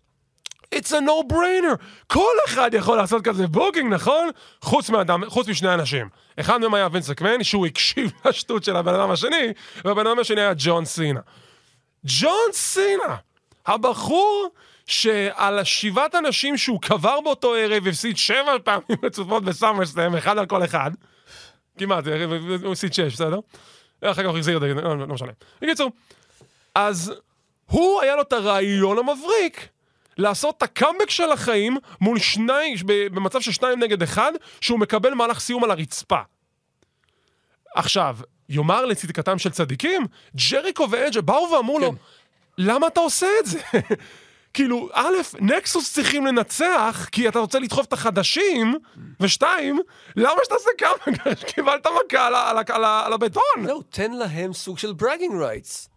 [0.75, 1.75] It's a no-brainer.
[2.07, 4.29] כל אחד יכול לעשות כזה booking, נכון?
[4.61, 6.09] חוץ, מאדם, חוץ משני אנשים.
[6.39, 9.53] אחד מהם היה וינס מקמן, שהוא הקשיב לשטות של הבן אדם השני,
[9.85, 11.19] והבן אדם השני היה ג'ון סינה.
[12.05, 13.15] ג'ון סינה!
[13.65, 14.49] הבחור
[14.87, 20.65] שעל שבעת אנשים שהוא קבר באותו ערב, הפסיד שבע פעמים רצופות בסאמרסלאם, אחד על כל
[20.65, 20.91] אחד.
[21.77, 22.03] כמעט,
[22.63, 23.39] הוא הפסיד שש, בסדר?
[24.03, 25.31] אחר כך הוא החזיר את זה, לא, לא משנה.
[25.61, 25.91] בקיצור,
[26.75, 27.13] אז
[27.65, 29.67] הוא היה לו את הרעיון המבריק
[30.17, 34.31] לעשות את הקאמבק של החיים מול שניים, במצב של שניים נגד אחד,
[34.61, 36.19] שהוא מקבל מהלך סיום על הרצפה.
[37.75, 38.17] עכשיו,
[38.49, 40.07] יאמר לצדקתם של צדיקים,
[40.49, 41.93] ג'ריקו ואג'ה באו ואמרו לו,
[42.57, 43.59] למה אתה עושה את זה?
[44.53, 48.75] כאילו, א', נקסוס צריכים לנצח, כי אתה רוצה לדחוף את החדשים,
[49.19, 49.79] ושתיים,
[50.15, 51.43] למה שאתה עושה קאמבק?
[51.53, 52.27] קיבלת מכה
[53.05, 53.65] על, הבטון.
[53.65, 55.89] זהו, תן להם סוג של bragging rights.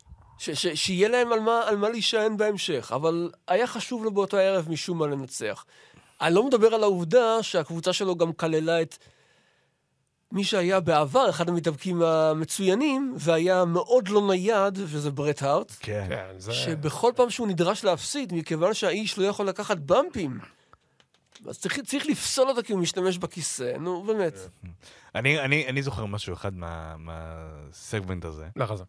[0.74, 5.64] שיהיה להם על מה, להישען בהמשך, אבל היה חשוב לו באותו הערב משום מה לנצח.
[6.20, 8.96] אני לא מדבר על העובדה שהקבוצה שלו גם כללה את
[10.32, 16.06] מי שהיה בעבר אחד המתאבקים המצוינים, והיה מאוד לא נייד, וזה ברט הארט, כן.
[16.08, 16.52] כן, זה...
[16.52, 20.38] שבכל פעם שהוא נדרש להפסיד, מכיוון שהאיש לא יכול לקחת במפים,
[21.48, 24.34] אז צריך, צריך לפסול אותו כי הוא משתמש בכיסא, נו, באמת.
[25.14, 28.48] אני, אני, אני זוכר משהו אחד מה- מהסגמנט הזה.
[28.56, 28.84] לך זה.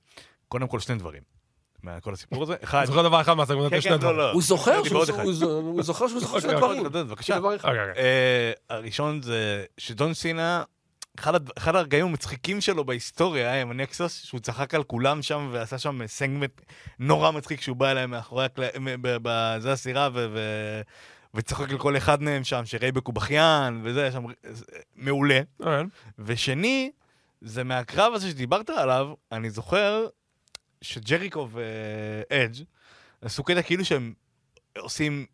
[0.48, 1.22] קודם כל, שני דברים.
[1.84, 2.56] מכל הסיפור הזה.
[2.64, 4.18] אחד, אני זוכר דבר אחד מהסגמנט, כן, יש כן, שני לא, דברים.
[4.18, 4.32] לא.
[4.32, 5.26] הוא זוכר הייתי שהוא בעוד זוכר- אחד.
[5.26, 6.84] הוא זו- הוא זוכר שהוא זוכר שני אוקיי, דברים.
[6.84, 7.38] בבקשה.
[7.38, 7.94] אוקיי, אוקיי.
[7.98, 10.64] אה, הראשון זה שג'ון סינה,
[11.20, 15.78] אחד אחד הרגעים המצחיקים שלו בהיסטוריה היה עם הנקסוס, שהוא צחק על כולם שם ועשה
[15.78, 16.62] שם סגמנט
[17.00, 20.82] נורא מצחיק שהוא בא אליהם מאחורי הקלעים, בזה הסירה, ו- ו-
[21.34, 24.66] וצוחק על כל אחד מהם שם, שרייבק הוא בכיין, וזה, שם, זה-
[24.96, 25.42] מעולה.
[25.64, 25.86] כן.
[26.20, 26.92] ושני,
[27.42, 30.08] זה מהקרב הזה שדיברת עליו, אני זוכר
[30.82, 32.64] שג'ריקו ואדג'
[33.22, 34.14] עשו קטע כאילו שהם
[34.78, 35.26] עושים,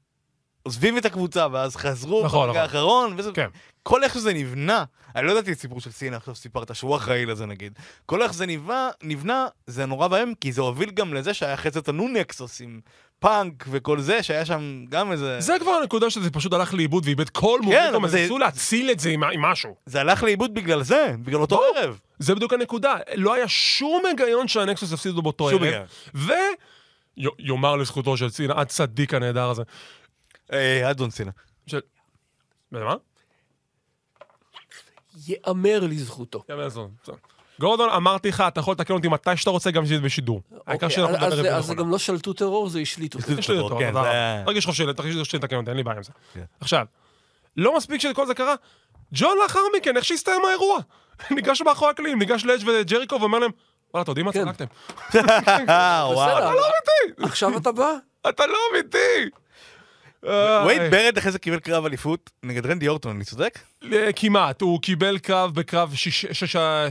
[0.64, 2.78] עוזבים את הקבוצה ואז חזרו נכון, ברגע נכון.
[2.78, 3.48] האחרון, וזה, כן.
[3.84, 4.84] כל איך שזה נבנה,
[5.16, 7.74] אני לא ידעתי את הסיפור של סינה, עכשיו סיפרת שהוא אחראי לזה נגיד,
[8.06, 11.80] כל איך זה נבנה, נבנה, זה נורא ואיום, כי זה הוביל גם לזה שהיה זה
[11.80, 12.80] את הנו נקסוס עם
[13.20, 15.40] פאנק וכל זה, שהיה שם גם איזה...
[15.42, 18.92] זה כבר הנקודה שזה פשוט הלך לאיבוד ואיבד כל מומנטום, אבל אז זה- ניסו להציל
[18.92, 19.76] את זה עם עם משהו.
[19.86, 21.68] זה הלך לאיבוד בגלל זה, בגלל אותו ברור.
[21.78, 22.00] ערב.
[22.20, 22.96] זה בדיוק הנקודה.
[23.16, 25.86] לא היה שום היגיון שהנקסוס יפסידו באותו שום ערב.
[26.14, 26.56] היגיון.
[27.18, 29.64] ויאמר לזכותו של צינה, הצדיק הנהדר הזה.
[30.54, 31.32] אה, אדון סינה.
[32.72, 32.96] מה?
[35.28, 36.44] יאמר לזכותו.
[36.50, 37.14] יאמר לזכותו.
[37.60, 40.42] גורדון, אמרתי לך, אתה יכול לתקן אותי מתי שאתה רוצה, גם שזה בשידור.
[40.68, 41.86] העיקר אוקיי, שאנחנו אז- נדבר אז- אז זה נכונה.
[41.86, 43.20] גם לא שלטו טרור, זה השליטו.
[43.50, 44.12] לי אותו, כן, תודה זה רבה.
[44.12, 46.12] היה- תרגיש חופשי, תרגיש חופשי לתקן אותי, אין לי בעיה עם זה.
[46.34, 46.44] כן.
[46.60, 46.86] עכשיו,
[47.58, 48.56] לא מספיק שכל זה קרה,
[49.14, 50.80] ג'ון לאחר מכן, איך שהסתיים האירוע?
[51.32, 53.52] ניגש מאחורי הקלעים, ניגש לאדג' וג'ריקו ואומר להם,
[53.94, 54.46] וואלה, אתם יודעים מה כן.
[54.46, 54.66] צחקתם?
[56.08, 56.12] וואו.
[56.12, 57.24] בסדר, לא אמיתי!
[57.24, 57.92] עכשיו אתה בא?
[58.30, 59.30] אתה לא אמיתי!
[60.24, 60.90] וייד איי.
[60.90, 63.60] ברד אחרי זה קיבל קרב אליפות נגד רנדי אורטון, אני צודק?
[63.94, 66.26] אה, כמעט, הוא קיבל קרב בקרב שיש-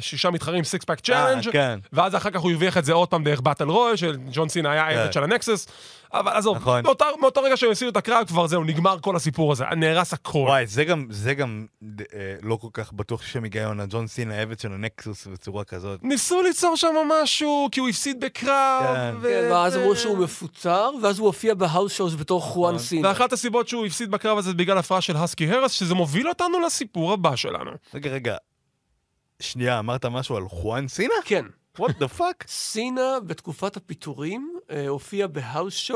[0.01, 1.45] שישה- מתחרים, Six Pack Challenge.
[1.93, 4.73] ואז אחר כך הוא הרוויח את זה עוד פעם דרך Battle Royal, של ג'ון סינה
[4.73, 4.99] היה כן.
[4.99, 5.67] העבד של הנקסס,
[6.15, 6.83] אבל עזוב, נכון.
[6.85, 10.39] מאותו- מאותו רגע שהם הפסידו את הקרב כבר זהו, נגמר כל הסיפור הזה, נהרס הכל.
[10.39, 11.67] וואי, זה גם, זה גם
[12.01, 12.05] אה,
[12.43, 16.03] לא כל כך בטוח שיש שם היגיון, הג'ון סינה העבד של הנקסוס בצורה כזאת.
[16.03, 16.89] ניסו ליצור שם
[17.23, 19.15] משהו, כי הוא הפסיד בקרב, כן.
[19.21, 23.09] ו- כן, ואז אמרו שהוא מפוטר, ואז הוא הופיע בהאוס שואוס בתור חואן סינה.
[23.09, 26.61] ואחת הסיבות שהוא הפסיד בקרב הזה זה בגלל הפרעה של האסקי האריס, שזה מוביל אותנו
[26.61, 27.71] לסיפור הבא שלנו.
[27.95, 28.37] רגע, רגע.
[29.41, 31.15] שנייה, אמרת משהו על חואן סינה?
[31.25, 31.45] כן.
[31.81, 32.45] what the fuck?
[32.49, 34.52] סינה בתקופת הפיטורים
[34.89, 35.91] הופיע בהאוס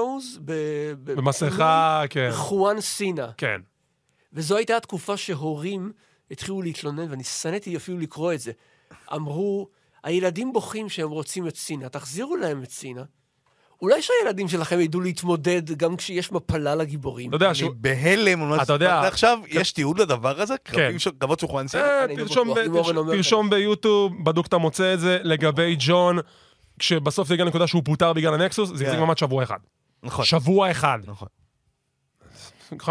[0.44, 3.26] ב- במסכה, כן, חואן סינה.
[3.36, 3.60] כן.
[4.32, 5.92] וזו הייתה התקופה שהורים
[6.30, 8.52] התחילו להתלונן, ואני שנאתי אפילו לקרוא את זה.
[9.14, 9.68] אמרו,
[10.04, 13.02] הילדים בוכים שהם רוצים את סינה, תחזירו להם את סינה.
[13.82, 17.28] אולי שהילדים שלכם ידעו להתמודד גם כשיש מפלה לגיבורים.
[17.28, 17.68] אתה יודע אני.
[17.76, 20.54] בהלם אתה יודע- עכשיו, יש תיעוד לדבר הזה?
[20.98, 21.82] של- קרבות של חואן סינה?
[21.84, 22.24] אה, אני לא
[23.16, 26.18] תרשום ביוטיוב, בדוק אתה מוצא את זה, לגבי ג'ון,
[26.78, 28.90] כשבסוף זה הגיע לנקודה שהוא פוטר בגלל הנקסוס, זה כן.
[28.90, 29.58] החזיק ממש שבוע אחד.
[30.02, 30.98] נכון, שבוע אחד.
[31.06, 31.28] נכון.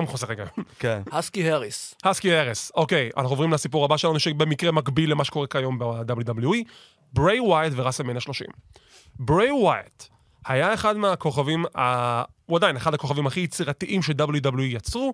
[0.06, 0.46] חוסר רגע.
[0.80, 1.02] כן.
[1.12, 1.96] האסקי האריס.
[2.04, 2.72] האסקי האריס.
[2.76, 6.58] אוקיי, אנחנו עוברים לסיפור הבא שלנו, שבמקרה מקביל למה שקורה כיום ב-WWE,
[7.14, 8.48] בריי ווייט וראסלמניה 30.
[9.20, 10.04] בריי ווייט
[10.46, 12.24] היה אחד מהכוכבים, ה...
[12.46, 15.14] הוא עדיין אחד הכוכבים הכי יצירתיים ש-WWE יצרו,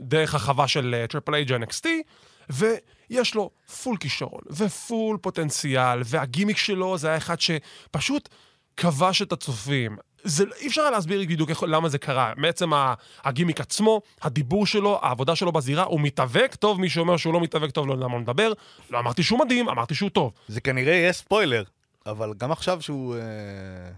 [0.00, 1.86] דרך החווה של Triple H NXT,
[3.10, 3.50] ויש לו
[3.82, 8.28] full כישרון ו full פוטנציאל, והגימיק שלו זה היה אחד שפשוט
[8.76, 9.96] כבש את הצופים.
[10.24, 12.32] זה, אי אפשר היה להסביר בדיוק איך, למה זה קרה.
[12.36, 12.70] בעצם
[13.24, 17.70] הגימיק עצמו, הדיבור שלו, העבודה שלו בזירה, הוא מתאבק טוב, מי שאומר שהוא לא מתאבק
[17.70, 18.52] טוב, לא יודע מה הוא מדבר.
[18.90, 20.32] לא אמרתי שהוא מדהים, אמרתי שהוא טוב.
[20.48, 21.62] זה כנראה יהיה ספוילר,
[22.10, 23.14] אבל גם עכשיו שהוא...
[23.14, 23.20] אה,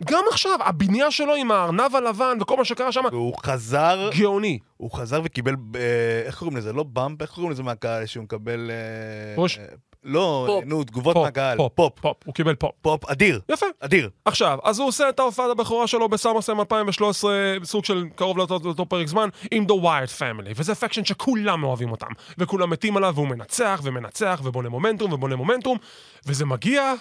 [0.04, 4.58] גם עכשיו, הבנייה שלו עם הארנב הלבן וכל מה שקרה שם, והוא חזר, גאוני.
[4.76, 5.80] הוא חזר וקיבל, אה,
[6.26, 6.72] איך קוראים לזה?
[6.72, 8.70] לא bump, איך קוראים לזה מהקהל שהוא מקבל...
[8.70, 9.59] אה, push?
[10.04, 10.64] לא, פופ.
[10.64, 11.56] נו, תגובות פופ, מהקהל.
[11.57, 12.72] pop, pop, pop, הוא קיבל pop.
[12.82, 13.66] pop, אדיר, יפה.
[13.80, 14.11] אדיר.
[14.24, 17.32] עכשיו, אז הוא עושה את ההופעת הבכורה שלו בסאמרסם 2013,
[17.64, 21.90] סוג של קרוב לאותו, לאותו פרק זמן, עם The Wyatt Family, וזה faction שכולם אוהבים
[21.90, 22.06] אותם,
[22.38, 25.78] וכולם מתים עליו, והוא מנצח ומנצח, ובונה מומנטום ובונה מומנטום,
[26.26, 26.94] וזה מגיע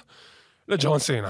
[0.70, 1.30] לג'ון סינה.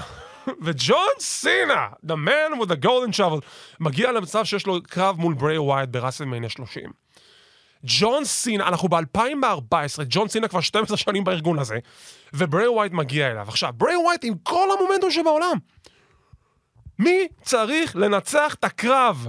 [0.60, 3.40] וג'ון סינה, the man with the golden shovel,
[3.80, 6.90] מגיע למצב שיש לו קרב מול בריי ווייט בראסלמניה 30.
[7.84, 11.78] ג'ון סינה, אנחנו ב-2014, ג'ון סינה כבר 12 שנים בארגון הזה,
[12.32, 13.48] ובריי ווייט מגיע אליו.
[13.48, 15.56] עכשיו, בריי ווייט עם כל המומנטום שבעולם.
[16.98, 19.26] מי צריך לנצח את הקרב?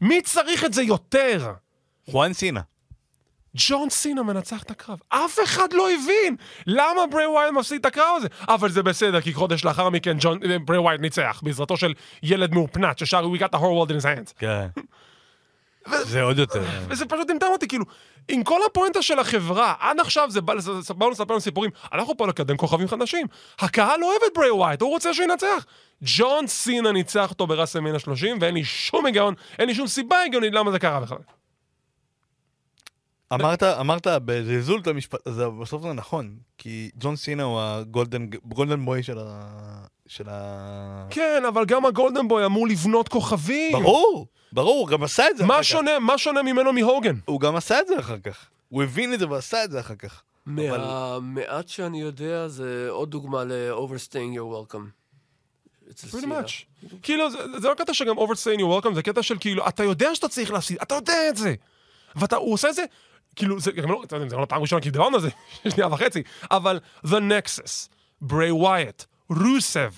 [0.00, 1.52] מי צריך את זה יותר?
[2.10, 2.60] חואן סינה.
[3.56, 4.98] ג'ון סינה מנצח את הקרב.
[5.08, 6.36] אף אחד לא הבין
[6.66, 8.28] למה ברי ווייט מפסיד את הקרב הזה.
[8.48, 12.54] אבל זה בסדר, כי חודש לאחר מכן ג'ון, אה, ברי ווייט ניצח, בעזרתו של ילד
[12.54, 14.32] מהופנט ששר We got the whole world in his hands.
[14.38, 14.66] כן.
[16.10, 16.64] זה עוד יותר.
[16.88, 17.84] וזה פשוט טמטם אותי, כאילו,
[18.28, 20.40] עם כל הפואנטה של החברה, עד עכשיו זה
[20.96, 23.26] באו לספר לנו סיפורים, אנחנו פה לקדם כוכבים חדשים.
[23.58, 25.66] הקהל אוהב את ברי ווייט, הוא רוצה שינצח.
[26.02, 30.52] ג'ון סינה ניצח אותו בראסלמניה 30, ואין לי שום היגיון, אין לי שום סיבה הגיונית
[30.54, 31.18] למה זה קרה בכלל.
[33.32, 38.26] אמרת, אמרת בזלזול את המשפט הזה, אבל בסוף זה נכון, כי ג'ון סינה הוא הגולדן
[38.44, 39.46] גולדן בוי של ה...
[40.06, 41.06] של ה...
[41.10, 43.72] כן, אבל גם הגולדן בוי אמור לבנות כוכבים.
[43.72, 45.64] ברור, ברור, הוא גם עשה את זה אחר מה כך.
[45.64, 47.14] שונה, מה שונה ממנו מהוגן?
[47.24, 48.46] הוא גם עשה את זה אחר כך.
[48.68, 50.22] הוא הבין את זה ועשה את זה אחר כך.
[50.46, 50.78] אבל-
[51.20, 54.86] מהמעט שאני יודע, זה עוד דוגמה ל-overstaying your welcome.
[56.10, 56.86] pretty much.
[57.02, 60.14] כאילו, זה, זה לא קטע שגם overstaying your welcome, זה קטע של כאילו, אתה יודע
[60.14, 61.54] שאתה צריך להפסיד, אתה יודע את זה.
[62.16, 62.84] ואתה, הוא עושה את זה,
[63.36, 65.28] כאילו, זה גם לא, זה לא פעם ראשונה כי דיברנו על זה,
[65.68, 67.88] שנייה וחצי, אבל The Nexus,
[68.20, 69.90] ברי ווייט, רוסב,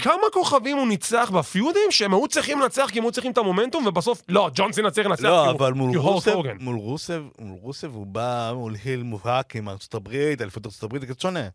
[0.00, 3.86] כמה כוכבים הוא ניצח בפיודים שהם היו צריכים לנצח כי הם היו צריכים את המומנטום,
[3.86, 6.36] ובסוף, לא, ג'ון סינה צריך לנצח לא, הוא- אבל מול רוסב.
[6.60, 11.00] מול רוסב, מול רוסב הוא בא מול היל מובהק עם ארצות הברית, אליפות ארצות הברית,
[11.00, 11.48] זה קצת שונה.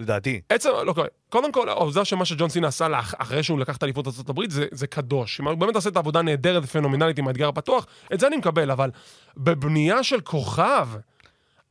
[0.00, 0.40] לדעתי.
[0.48, 1.06] עצם, לא, קורה.
[1.28, 4.66] קודם כל, העובדה שמה שג'ון סינה עשה לאח, אחרי שהוא לקח את אליפות הברית, זה,
[4.70, 5.40] זה קדוש.
[5.40, 8.70] אם הוא באמת עושה את העבודה נהדרת ופנומנלית עם האתגר הפתוח, את זה אני מקבל,
[8.70, 8.90] אבל
[9.36, 10.88] בבנייה של כוכב,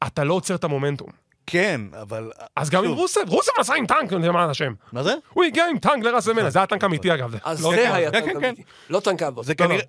[0.08, 1.10] אתה לא עוצר את המומנטום.
[1.52, 2.32] כן, אבל...
[2.56, 4.74] אז גם עם רוסב, רוסב נסע עם טנק, למען השם.
[4.94, 5.14] מה זה?
[5.34, 7.36] הוא הגיע עם טנק לראסלמניה, זה היה טנק אמיתי אגב.
[7.44, 7.94] אז לא זה טנק.
[7.94, 8.64] היה כן, טנק כן, אמיתי.
[8.90, 9.44] לא טנק אבו.
[9.44, 9.84] זה לא, כנראה-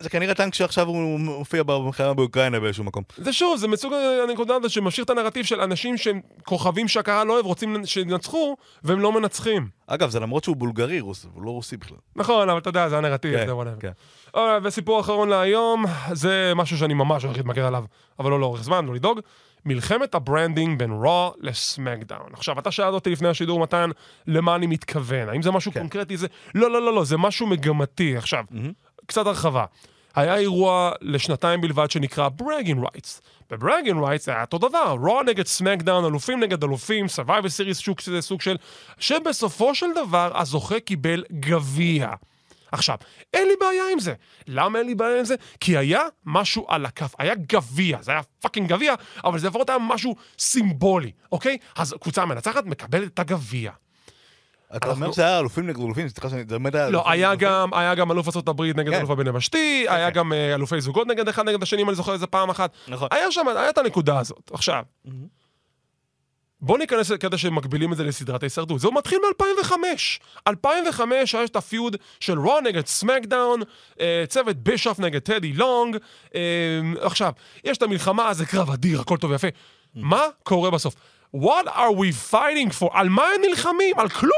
[0.00, 3.02] זה כנראה טנק שעכשיו הוא מופיע במלחמה באוקראינה באיזשהו מקום.
[3.16, 3.92] זה שוב, זה מסוג
[4.28, 9.00] הנקודה הזאת שממשיך את הנרטיב של אנשים שהם כוכבים שהקהל לא אוהב, רוצים שינצחו, והם
[9.00, 9.75] לא מנצחים.
[9.86, 11.96] אגב, זה למרות שהוא בולגרי רוסי, הוא לא רוסי בכלל.
[12.16, 13.80] נכון, אבל אתה יודע, זה הנרטיב, כן, זה whatever.
[13.80, 13.90] כן.
[14.34, 17.84] אוקיי, וסיפור אחרון להיום, זה משהו שאני ממש הולך להתמקד עליו,
[18.18, 19.20] אבל לא לאורך זמן, לא לדאוג.
[19.64, 22.28] מלחמת ה branding בין Raw לסמקדאון.
[22.32, 23.90] עכשיו, אתה שאלת אותי לפני השידור, מתן,
[24.26, 25.28] למה אני מתכוון?
[25.28, 25.80] האם זה משהו כן.
[25.80, 26.16] קונקרטי?
[26.16, 26.26] זה...
[26.54, 28.16] לא, לא, לא, לא, זה משהו מגמתי.
[28.16, 28.44] עכשיו,
[29.06, 29.64] קצת הרחבה.
[30.14, 33.22] היה אירוע לשנתיים בלבד שנקרא Bragging Rights.
[33.50, 38.00] ב Bragging Rights היה אותו דבר, Raw נגד סמקדאון, אלופים נגד אלופים, Survivor Series שוק
[38.00, 38.56] שזה סוג של...
[38.98, 42.08] שבסופו של דבר הזוכה קיבל גביע.
[42.72, 42.96] עכשיו,
[43.34, 44.14] אין לי בעיה עם זה.
[44.46, 45.34] למה אין לי בעיה עם זה?
[45.60, 48.94] כי היה משהו על הכף, היה גביע, זה היה fucking גביע,
[49.24, 51.58] אבל זה לפחות היה משהו סימבולי, אוקיי?
[51.76, 53.70] אז הקבוצה המנצחת מקבלת את הגביע.
[54.76, 56.08] אתה אומר שזה היה אלופים נגד אלופים?
[56.08, 56.44] סליחה שאני...
[56.90, 57.34] לא, היה?
[57.34, 58.98] גם, היה גם אלוף ארצות הברית נגד כן.
[58.98, 62.14] אלוף הבן יבשתי, היה גם אה, אלופי זוגות נגד אחד נגד השני, אם אני זוכר
[62.14, 62.70] את זה פעם אחת.
[62.88, 63.08] נכון.
[63.10, 64.50] היה שם, היה את הנקודה הזאת.
[64.52, 64.82] עכשיו,
[66.60, 68.80] בואו ניכנס לקטע שמקבילים את זה לסדרת ההישרדות.
[68.80, 69.72] זה מתחיל מ-2005.
[70.48, 73.60] 2005 היה את הפיוד של רוע נגד סמקדאון,
[74.00, 75.96] אה, צוות בישוף נגד טדי לונג.
[76.34, 76.40] אה,
[77.00, 77.32] עכשיו,
[77.64, 79.48] יש את המלחמה, זה קרב אדיר, הכל טוב ויפה.
[79.94, 80.94] מה קורה בסוף?
[81.40, 82.88] What are we fighting for?
[82.92, 83.98] על מה הם נלחמים?
[83.98, 84.32] על כלום!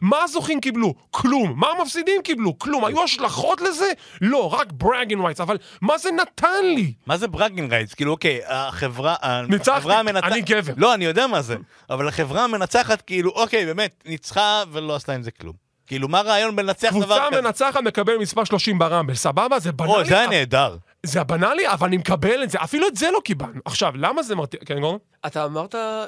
[0.00, 0.94] מה הזוכים קיבלו?
[1.10, 1.54] כלום.
[1.56, 2.58] מה המפסידים קיבלו?
[2.58, 2.84] כלום.
[2.84, 3.90] היו השלכות לזה?
[4.20, 5.40] לא, רק Bragging Rights.
[5.40, 6.92] אבל מה זה נתן לי?
[7.06, 7.94] מה זה Bragging Rights?
[7.94, 9.14] כאילו, אוקיי, החברה...
[9.48, 9.88] ניצחתי.
[10.22, 10.72] אני גבר.
[10.76, 11.56] לא, אני יודע מה זה.
[11.90, 15.70] אבל החברה המנצחת, כאילו, אוקיי, באמת, ניצחה ולא עשתה עם זה כלום.
[15.86, 17.40] כאילו, מה הרעיון בלנצח דבר קבוצה כזה?
[17.40, 19.58] מנצחת מקבל מספר 30 ברמבל, סבבה?
[19.58, 19.94] זה בנאלי.
[19.94, 20.76] או, זה היה נהדר.
[21.06, 22.58] זה הבנאלי, אבל אני מקבל את זה.
[22.64, 23.60] אפילו את זה לא קיבלנו.
[23.64, 24.60] עכשיו, למה זה מרתיח?
[24.64, 24.98] כן, גורן?
[25.26, 26.04] אתה אמרת אה,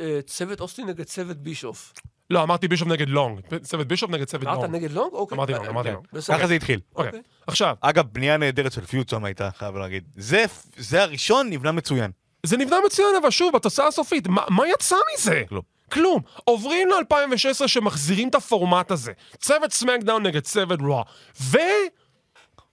[0.00, 1.92] אה, צוות אוסטין נגד צוות בישוף.
[2.30, 3.40] לא, אמרתי בישוף נגד לונג.
[3.62, 4.74] צוות בישוף נגד צוות אמרת לונג.
[4.74, 5.12] נגד לונג?
[5.12, 5.36] אוקיי.
[5.36, 6.24] אמרתי לונג, אה, אמרתי כן, לונג.
[6.24, 6.80] ככה זה התחיל.
[6.94, 7.06] אוקיי.
[7.06, 7.20] אוקיי.
[7.46, 10.04] עכשיו, אגב, בנייה נהדרת של feud שם הייתה, חייב להגיד.
[10.16, 10.44] זה,
[10.76, 12.10] זה הראשון נבנה מצוין.
[12.42, 15.42] זה נבנה מצוין, אבל שוב, בתוצאה הסופית, מה, מה יצא מזה?
[15.48, 15.62] כלום.
[15.92, 16.20] כלום.
[16.44, 19.12] עוברים ל-2016 שמחזירים את הפורמט הזה.
[19.38, 21.02] צוות סמקדאון נגד צוות רוע.
[21.40, 21.58] ו...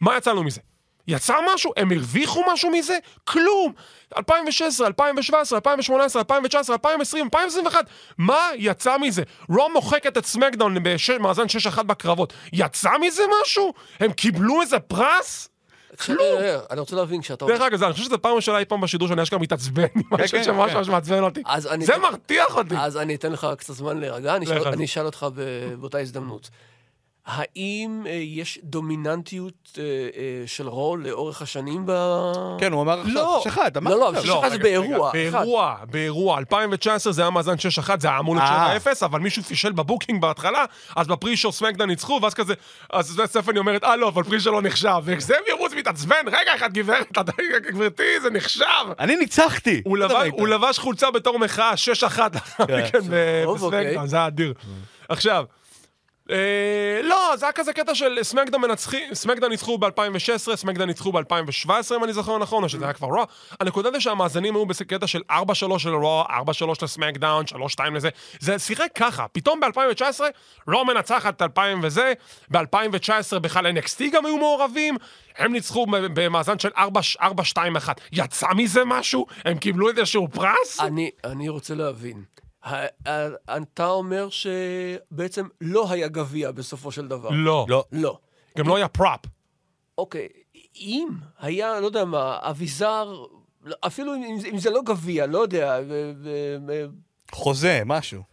[0.01, 0.61] מה יצא לנו מזה?
[1.07, 1.71] יצא משהו?
[1.77, 2.97] הם הרוויחו משהו מזה?
[3.23, 3.73] כלום!
[4.17, 7.85] 2016, 2017, 2018, 2019, 2020, 2021,
[8.17, 9.23] מה יצא מזה?
[9.49, 11.45] רוע מוחקת את סמקדאון במאזן
[11.77, 12.33] 6-1 בקרבות.
[12.53, 13.73] יצא מזה משהו?
[13.99, 15.49] הם קיבלו איזה פרס?
[16.05, 16.19] כלום.
[16.41, 17.45] אה, אני רוצה להבין, כשאתה...
[17.45, 20.37] דרך אגב, אני חושב שזו פעם ראשונה אי פעם בשידור שאני אשכרה מתעצבן עם משהו
[20.37, 20.77] כן, שממש כן.
[20.77, 21.41] ממש מעצבן אותי.
[21.69, 22.75] אני- זה מרתיח אותי.
[22.77, 24.67] אז אני אתן לך קצת זמן להירגע, אני אשאל-.
[24.67, 25.27] אני אותך
[25.79, 26.49] באותה הזדמנות.
[27.25, 29.87] האם אה, יש דומיננטיות אה, אה,
[30.45, 31.91] של רול לאורך השנים ב...
[32.59, 33.41] כן, הוא אמר עכשיו, לא.
[33.43, 34.23] שחד, אמר לא, לא, עכשיו.
[34.23, 35.11] שש אחד זה רגע, באירוע.
[35.11, 36.37] באירוע, באירוע.
[36.39, 37.53] 2019 זה היה מאזן
[37.85, 38.77] 6-1, זה היה אמור להיות אה.
[38.77, 40.65] 7-0, אבל מישהו פישל בבוקינג בהתחלה,
[40.95, 42.53] אז בפרישו סמקדאון ניצחו, ואז כזה,
[42.93, 44.95] אז סטפני אומרת, אה לא, אבל פרישו לא נחשב.
[45.03, 47.21] וזאב ירוץ מתעצבן, רגע אחד גברת, אתה-
[47.71, 48.63] גברתי, זה נחשב.
[48.99, 49.81] אני ניצחתי!
[49.85, 50.33] הוא לבש- ראית?
[50.37, 52.19] הוא לבש חולצה בתור מחאה, 6-1
[52.59, 52.99] לאחר כן.
[53.45, 53.97] טוב, אוקיי.
[54.05, 54.53] זה היה אדיר.
[55.09, 55.45] עכשיו,
[56.33, 61.69] אה, לא, זה היה כזה קטע של SmackDown מנצחים, SmackDown ניצחו ב-2016, SmackDown ניצחו ב-2017,
[61.95, 63.25] אם אני זוכר נכון, או שזה היה כבר Raw.
[63.59, 65.33] הנקודה זה שהמאזנים היו בקטע של 4-3
[65.77, 66.29] של Raw, 4-3
[66.81, 67.45] ל SmackDown,
[67.79, 68.09] 3-2 לזה.
[68.39, 70.21] זה שיחק ככה, פתאום ב-2019,
[70.67, 72.13] Raw מנצחת 2000 וזה,
[72.51, 74.97] ב-2019 בכלל NXT גם היו מעורבים,
[75.37, 77.57] הם ניצחו במאזן של 4-2-1.
[78.11, 79.25] יצא מזה משהו?
[79.45, 80.79] הם קיבלו איזשהו פרס?
[81.23, 82.23] אני רוצה להבין.
[82.67, 87.29] אתה אומר שבעצם לא היה גביע בסופו של דבר.
[87.29, 87.65] לא.
[87.69, 87.85] לא.
[87.91, 88.19] לא.
[88.57, 89.19] גם לא היה פראפ.
[89.97, 90.27] אוקיי,
[90.75, 91.07] אם
[91.39, 93.25] היה, לא יודע מה, אביזר,
[93.79, 96.85] אפילו אם, אם זה לא גביע, לא יודע, ו, ו, ו,
[97.31, 98.23] חוזה, משהו.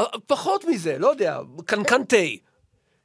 [0.00, 2.16] אה, פחות מזה, לא יודע, קנקן תה.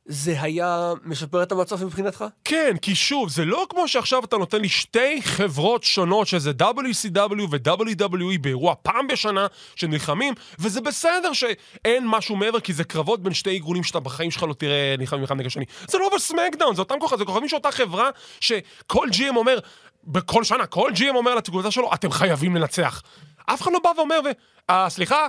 [0.07, 2.25] זה היה משפר את המצב מבחינתך?
[2.43, 7.41] כן, כי שוב, זה לא כמו שעכשיו אתה נותן לי שתי חברות שונות, שזה WCW
[7.51, 13.49] ו-WWE באירוע פעם בשנה, שנלחמים, וזה בסדר שאין משהו מעבר, כי זה קרבות בין שתי
[13.49, 15.65] עיגונים שאתה בחיים שלך לא תראה נלחמים אחד נגד השני.
[15.87, 19.59] זה לא בסמקדאון, זה אותם כוכבים, זה כוכבים של אותה חברה, שכל GM אומר,
[20.03, 23.01] בכל שנה, כל GM אומר לקבוצה שלו, אתם חייבים לנצח.
[23.45, 24.29] אף אחד לא בא ואומר, ו...
[24.69, 25.27] אה, סליחה?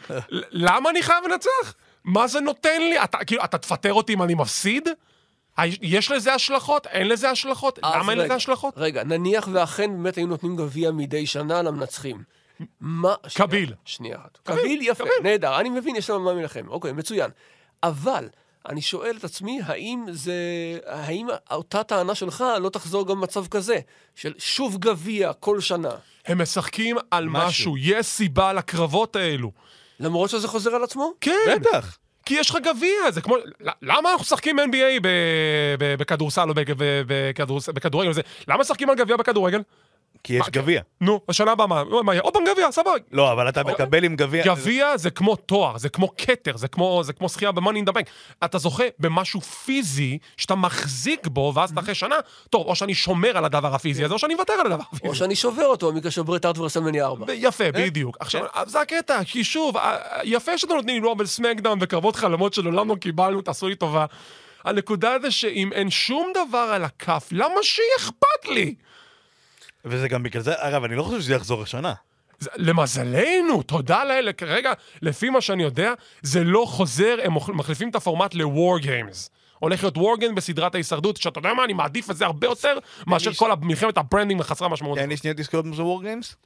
[0.66, 1.74] למה אני חייב לנצח?
[2.08, 3.04] מה זה נותן לי?
[3.04, 4.88] אתה, כאילו, אתה תפטר אותי אם אני מפסיד?
[5.82, 6.86] יש לזה השלכות?
[6.86, 7.78] אין לזה השלכות?
[7.82, 8.74] אז למה אין רגע, לזה השלכות?
[8.76, 12.22] רגע, נניח ואכן באמת היו נותנים גביע מדי שנה למנצחים.
[12.80, 13.14] מה...
[13.34, 13.64] קביל.
[13.64, 14.38] שנייה, שנייה אחת.
[14.42, 16.68] קביל, יפה, נהדר, אני מבין, יש לנו מה מלחם.
[16.68, 17.30] אוקיי, מצוין.
[17.82, 18.28] אבל,
[18.68, 20.34] אני שואל את עצמי, האם זה...
[20.86, 23.78] האם אותה טענה שלך לא תחזור גם במצב כזה?
[24.14, 25.90] של שוב גביע כל שנה.
[26.26, 27.48] הם משחקים על משהו.
[27.48, 29.52] משהו, יש סיבה לקרבות האלו.
[30.00, 31.12] למרות שזה חוזר על עצמו?
[31.20, 31.56] כן.
[31.60, 31.98] בטח.
[32.26, 33.36] כי יש לך גביע, זה כמו...
[33.82, 35.00] למה אנחנו משחקים NBA
[35.78, 36.54] בכדורסל או
[37.74, 38.10] בכדורגל?
[38.48, 39.60] למה משחקים על גביע בכדורגל?
[40.24, 40.82] כי יש גביע.
[41.00, 41.82] נו, השנה הבאה מה?
[42.04, 42.22] מה יהיה?
[42.22, 42.90] עוד פעם גביע, סבבה.
[43.12, 44.44] לא, אבל אתה מקבל עם גביע...
[44.44, 47.92] גביע זה כמו תואר, זה כמו כתר, זה כמו, זה כמו זכייה ב-money in the
[47.92, 48.04] bank.
[48.44, 52.16] אתה זוכה במשהו פיזי שאתה מחזיק בו, ואז אחרי שנה,
[52.50, 55.14] טוב, או שאני שומר על הדבר הפיזי הזה, או שאני מוותר על הדבר או הפיזי.
[55.14, 57.26] שאני שובר אותו, במקרה של ברט ארט ורסלמניה 4.
[57.26, 58.16] ב- יפה, בדיוק.
[58.20, 59.76] עכשיו, זה הקטע, כי שוב,
[60.24, 64.06] יפה שאתם נותנים לי בסמקדאון וקרבות חלומות שלעולם לא קיבלנו, תעשו לי טובה.
[64.64, 68.74] הנקודה זה שאם אין שום דבר על הכף, למה שיהיה אכפת לי?
[69.84, 71.94] וזה גם בגלל זה, אגב, אני לא חושב שזה יחזור השנה.
[72.38, 74.72] זה- למזלנו, תודה לאל, כרגע,
[75.02, 79.28] לפי מה שאני יודע, זה לא חוזר, הם מח- מחליפים את הפורמט ל-War Games.
[79.58, 83.32] הולך להיות Games בסדרת ההישרדות, שאתה יודע מה, אני מעדיף את זה הרבה יותר מאשר
[83.32, 84.98] כל מלחמת הברנדים חסרי המשמעות.
[84.98, 86.36] תן לי שנייה תזכורת מה זה War Games?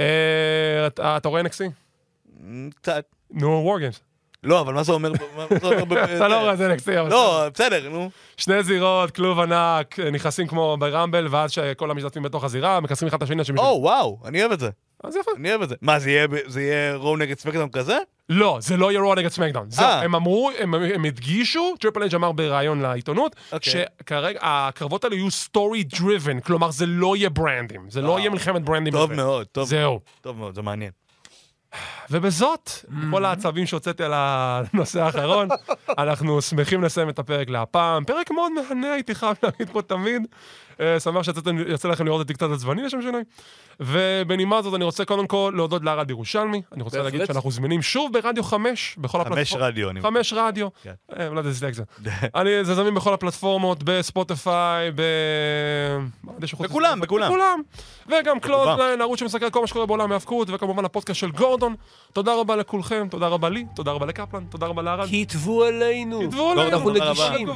[0.00, 0.86] אה,
[1.16, 1.60] אתה רואה NXT?
[2.74, 3.04] קצת.
[3.30, 3.98] נו, War Games.
[4.44, 5.12] לא, אבל מה זה אומר?
[5.50, 5.56] זה
[6.16, 7.10] אתה לא רואה את NXT, אבל...
[7.10, 8.10] לא, בסדר, נו.
[8.36, 13.16] שני זירות, כלוב ענק, נכנסים כמו ב Rumble, ואז שכל המשתתפים בתוך הזירה, מכסחים אחד
[13.16, 13.44] את השני.
[13.44, 14.70] שמישהו- או, וואו, אני אוהב את זה.
[15.04, 15.30] אז יפה.
[15.36, 15.74] אני אוהב את זה.
[15.82, 17.96] מה, זה יהיה זה Raw נגד SmackDown כזה?
[18.28, 19.68] לא, זה לא יהיה Raw נגד SmackDown.
[19.78, 20.02] אה.
[20.02, 23.72] הם אמרו, הם, הדגישו, Triple H אמר בריאיון לעיתונות, אוקיי.
[24.02, 28.62] שכרגע הקרבות האלה יהיו story driven, כלומר זה לא יהיה ברנדים, זה לא יהיה מלחמת
[28.62, 28.92] ברנדים.
[28.92, 29.12] טוב.
[29.12, 29.46] מאוד.
[30.20, 30.90] טוב מאוד, זה מעניין.
[32.10, 32.70] ובזאת,
[33.10, 35.48] כל העצבים שהוצאתי על הנושא האחרון,
[35.98, 38.04] אנחנו שמחים לסיים את הפרק להפעם.
[38.04, 40.26] פרק מאוד מהנה, הייתי חייב להגיד פה תמיד.
[40.80, 43.22] אה, שמח שיצא לכם לראות אותי קצת עצבני לשם שינוי.
[43.80, 46.62] ובנימה זאת אני רוצה קודם כל להודות לארד ירושלמי.
[46.72, 47.02] אני רוצה.
[47.02, 49.68] להגיד שאנחנו זמינים שוב ברדיו 5, בכל חמש הפלטפורמות.
[49.68, 50.00] רדיו, אני...
[50.00, 50.68] חמש רדיו.
[50.82, 50.92] כן.
[51.18, 51.82] אה, אולי זה.
[52.34, 55.02] אני, זה זמין בכל הפלטפורמות, בספוטיפיי, ב...
[56.60, 57.28] בכולם, בכולם.
[57.28, 57.60] בכולם.
[58.06, 59.00] וגם קלוד, ברובם.
[59.00, 61.74] ערוץ שמסתכל כל מה שקורה בעולם ההאבקות, וכמובן הפודקאסט של גורדון.
[62.12, 65.08] תודה רבה לכולכם, תודה רבה לי, תודה רבה לקפלן, תודה רבה לארד.
[65.10, 66.20] כתבו עלינו.
[66.20, 66.90] כתבו עלינו, אנחנו.
[66.90, 67.48] נגישים.